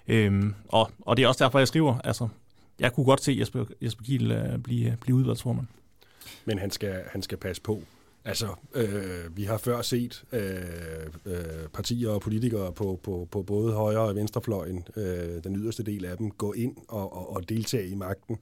Øh, 0.07 0.43
og, 0.67 0.91
og 1.01 1.17
det 1.17 1.23
er 1.23 1.27
også 1.27 1.43
derfor, 1.43 1.59
jeg 1.59 1.67
skriver, 1.67 1.97
altså 2.03 2.27
jeg 2.79 2.93
kunne 2.93 3.05
godt 3.05 3.23
se 3.23 3.35
Jesper, 3.39 3.65
Jesper 3.81 4.03
Kiel 4.03 4.31
uh, 4.31 4.59
blive, 4.59 4.91
øh, 4.91 4.97
blive 4.97 5.17
udvalgsformand. 5.17 5.67
Men 6.45 6.59
han 6.59 6.71
skal, 6.71 7.03
han 7.11 7.21
skal 7.21 7.37
passe 7.37 7.61
på. 7.61 7.83
Altså, 8.25 8.47
øh, 8.73 9.37
vi 9.37 9.43
har 9.43 9.57
før 9.57 9.81
set 9.81 10.23
øh, 10.31 10.41
øh, 11.25 11.67
partier 11.73 12.09
og 12.09 12.21
politikere 12.21 12.73
på, 12.73 12.99
på, 13.03 13.27
på 13.31 13.43
både 13.43 13.73
højre 13.73 13.99
og 13.99 14.15
venstrefløjen, 14.15 14.87
øh, 14.95 15.43
den 15.43 15.55
yderste 15.55 15.83
del 15.83 16.05
af 16.05 16.17
dem, 16.17 16.31
gå 16.31 16.53
ind 16.53 16.75
og, 16.87 17.13
og, 17.13 17.35
og 17.35 17.49
deltage 17.49 17.87
i 17.87 17.95
magten. 17.95 18.37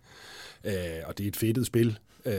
Øh, 0.64 0.74
og 1.06 1.18
det 1.18 1.24
er 1.24 1.28
et 1.28 1.36
fedtet 1.36 1.66
spil. 1.66 2.00
Øh, 2.26 2.34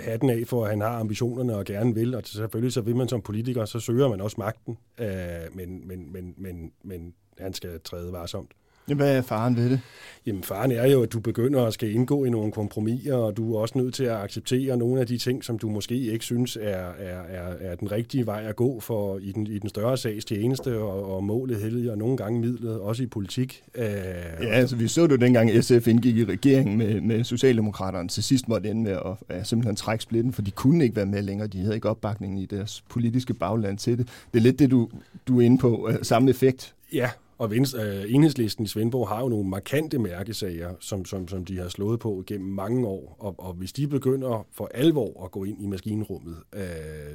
hatten 0.00 0.30
af 0.30 0.42
for, 0.46 0.64
at 0.64 0.70
han 0.70 0.80
har 0.80 0.98
ambitionerne 0.98 1.56
og 1.56 1.64
gerne 1.64 1.94
vil, 1.94 2.14
og 2.14 2.22
selvfølgelig 2.24 2.72
så 2.72 2.80
vil 2.80 2.96
man 2.96 3.08
som 3.08 3.22
politiker, 3.22 3.64
så 3.64 3.80
søger 3.80 4.08
man 4.08 4.20
også 4.20 4.36
magten, 4.38 4.78
øh, 4.98 5.06
men, 5.52 5.88
men, 5.88 6.12
men, 6.12 6.34
men, 6.36 6.72
men 6.82 7.14
han 7.38 7.54
skal 7.54 7.80
træde 7.80 8.12
varsomt. 8.12 8.50
Hvad 8.96 9.16
er 9.16 9.22
faren 9.22 9.56
ved 9.56 9.70
det? 9.70 9.80
Jamen 10.26 10.42
faren 10.42 10.72
er 10.72 10.86
jo, 10.86 11.02
at 11.02 11.12
du 11.12 11.20
begynder 11.20 11.64
at 11.64 11.74
skal 11.74 11.94
indgå 11.94 12.24
i 12.24 12.30
nogle 12.30 12.52
kompromiser, 12.52 13.14
og 13.14 13.36
du 13.36 13.54
er 13.54 13.60
også 13.60 13.78
nødt 13.78 13.94
til 13.94 14.04
at 14.04 14.16
acceptere 14.16 14.76
nogle 14.76 15.00
af 15.00 15.06
de 15.06 15.18
ting, 15.18 15.44
som 15.44 15.58
du 15.58 15.68
måske 15.68 15.94
ikke 15.94 16.24
synes 16.24 16.58
er, 16.60 16.76
er, 16.98 17.20
er, 17.28 17.54
er 17.60 17.74
den 17.74 17.92
rigtige 17.92 18.26
vej 18.26 18.44
at 18.48 18.56
gå 18.56 18.80
for 18.80 19.18
i 19.18 19.32
den, 19.32 19.46
i 19.46 19.58
den 19.58 19.68
større 19.68 19.96
sags 19.96 20.24
tjeneste, 20.24 20.78
og, 20.78 21.14
og 21.14 21.24
målet 21.24 21.56
heldig, 21.62 21.90
og 21.90 21.98
nogle 21.98 22.16
gange 22.16 22.40
midlet, 22.40 22.80
også 22.80 23.02
i 23.02 23.06
politik. 23.06 23.62
Uh, 23.74 23.80
ja, 23.82 24.48
altså 24.48 24.76
vi 24.76 24.88
så 24.88 25.02
det 25.02 25.10
jo 25.10 25.16
dengang 25.16 25.64
SF 25.64 25.88
indgik 25.88 26.16
i 26.16 26.24
regeringen 26.24 26.78
med, 26.78 27.00
med 27.00 27.24
Socialdemokraterne. 27.24 28.08
Til 28.08 28.22
sidst 28.22 28.48
måtte 28.48 28.70
ende 28.70 28.82
med 28.82 28.92
at 28.92 29.36
ja, 29.36 29.44
simpelthen 29.44 29.76
trække 29.76 30.02
splitten, 30.02 30.32
for 30.32 30.42
de 30.42 30.50
kunne 30.50 30.84
ikke 30.84 30.96
være 30.96 31.06
med 31.06 31.22
længere. 31.22 31.48
De 31.48 31.58
havde 31.58 31.74
ikke 31.74 31.88
opbakning 31.88 32.42
i 32.42 32.46
deres 32.46 32.84
politiske 32.88 33.34
bagland 33.34 33.78
til 33.78 33.98
det. 33.98 34.08
Det 34.32 34.38
er 34.38 34.42
lidt 34.42 34.58
det, 34.58 34.70
du, 34.70 34.88
du 35.28 35.40
er 35.40 35.44
inde 35.44 35.58
på. 35.58 35.90
Samme 36.02 36.30
effekt. 36.30 36.74
Ja, 36.92 37.10
og 37.40 37.54
øh, 37.54 38.04
enhedslisten 38.08 38.64
i 38.64 38.68
Svendborg 38.68 39.08
har 39.08 39.20
jo 39.20 39.28
nogle 39.28 39.48
markante 39.48 39.98
mærkesager, 39.98 40.70
som, 40.80 41.04
som, 41.04 41.28
som 41.28 41.44
de 41.44 41.58
har 41.58 41.68
slået 41.68 42.00
på 42.00 42.24
gennem 42.26 42.48
mange 42.48 42.86
år. 42.86 43.16
Og, 43.18 43.34
og 43.38 43.52
hvis 43.52 43.72
de 43.72 43.86
begynder 43.86 44.46
for 44.52 44.70
alvor 44.74 45.24
at 45.24 45.30
gå 45.30 45.44
ind 45.44 45.62
i 45.62 45.66
maskinrummet, 45.66 46.36
øh, 46.54 46.62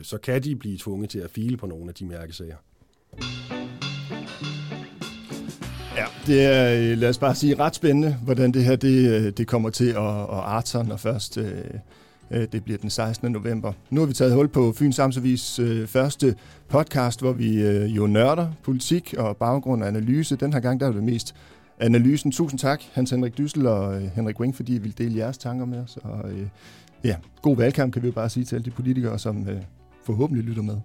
så 0.01 0.17
kan 0.17 0.43
de 0.43 0.55
blive 0.55 0.77
tvunget 0.77 1.09
til 1.09 1.19
at 1.19 1.29
file 1.29 1.57
på 1.57 1.67
nogle 1.67 1.89
af 1.89 1.93
de 1.93 2.05
mærkesager. 2.05 2.55
Ja, 5.97 6.05
det 6.27 6.41
er, 6.41 6.91
øh, 6.91 6.97
lad 6.97 7.09
os 7.09 7.17
bare 7.17 7.35
sige, 7.35 7.59
ret 7.59 7.75
spændende, 7.75 8.17
hvordan 8.23 8.51
det 8.51 8.63
her 8.63 8.75
det, 8.75 9.09
øh, 9.09 9.31
det 9.31 9.47
kommer 9.47 9.69
til 9.69 9.89
at, 9.89 10.21
at 10.21 10.41
arte 10.43 10.69
sig, 10.69 10.85
når 10.85 10.97
først 10.97 11.37
Øh, 11.37 11.63
Øh, 12.31 12.47
det 12.51 12.63
bliver 12.63 12.77
den 12.77 12.89
16. 12.89 13.31
november. 13.31 13.73
Nu 13.89 14.01
har 14.01 14.07
vi 14.07 14.13
taget 14.13 14.33
hul 14.33 14.47
på 14.47 14.71
Fyns 14.71 14.99
Amtsavis 14.99 15.59
øh, 15.59 15.87
første 15.87 16.35
podcast, 16.69 17.21
hvor 17.21 17.31
vi 17.31 17.61
øh, 17.61 17.95
jo 17.97 18.07
nørder 18.07 18.51
politik 18.63 19.13
og 19.17 19.37
baggrund 19.37 19.81
og 19.81 19.87
analyse. 19.87 20.35
Den 20.35 20.53
her 20.53 20.59
gang 20.59 20.79
der 20.79 20.87
er 20.87 20.91
det 20.91 21.03
mest 21.03 21.35
analysen. 21.79 22.31
Tusind 22.31 22.59
tak, 22.59 22.81
Hans 22.93 23.11
Henrik 23.11 23.37
Dyssel 23.37 23.67
og 23.67 23.99
Henrik 23.99 24.39
Wing, 24.39 24.55
fordi 24.55 24.75
I 24.75 24.79
vil 24.79 24.97
dele 24.97 25.17
jeres 25.17 25.37
tanker 25.37 25.65
med 25.65 25.79
os. 25.79 25.97
Og 26.03 26.29
ja, 27.03 27.15
god 27.41 27.57
valgkamp 27.57 27.93
kan 27.93 28.01
vi 28.01 28.07
jo 28.07 28.13
bare 28.13 28.29
sige 28.29 28.45
til 28.45 28.55
alle 28.55 28.65
de 28.65 28.71
politikere, 28.71 29.19
som 29.19 29.47
forhåbentlig 30.05 30.45
lytter 30.45 30.63
med. 30.63 30.75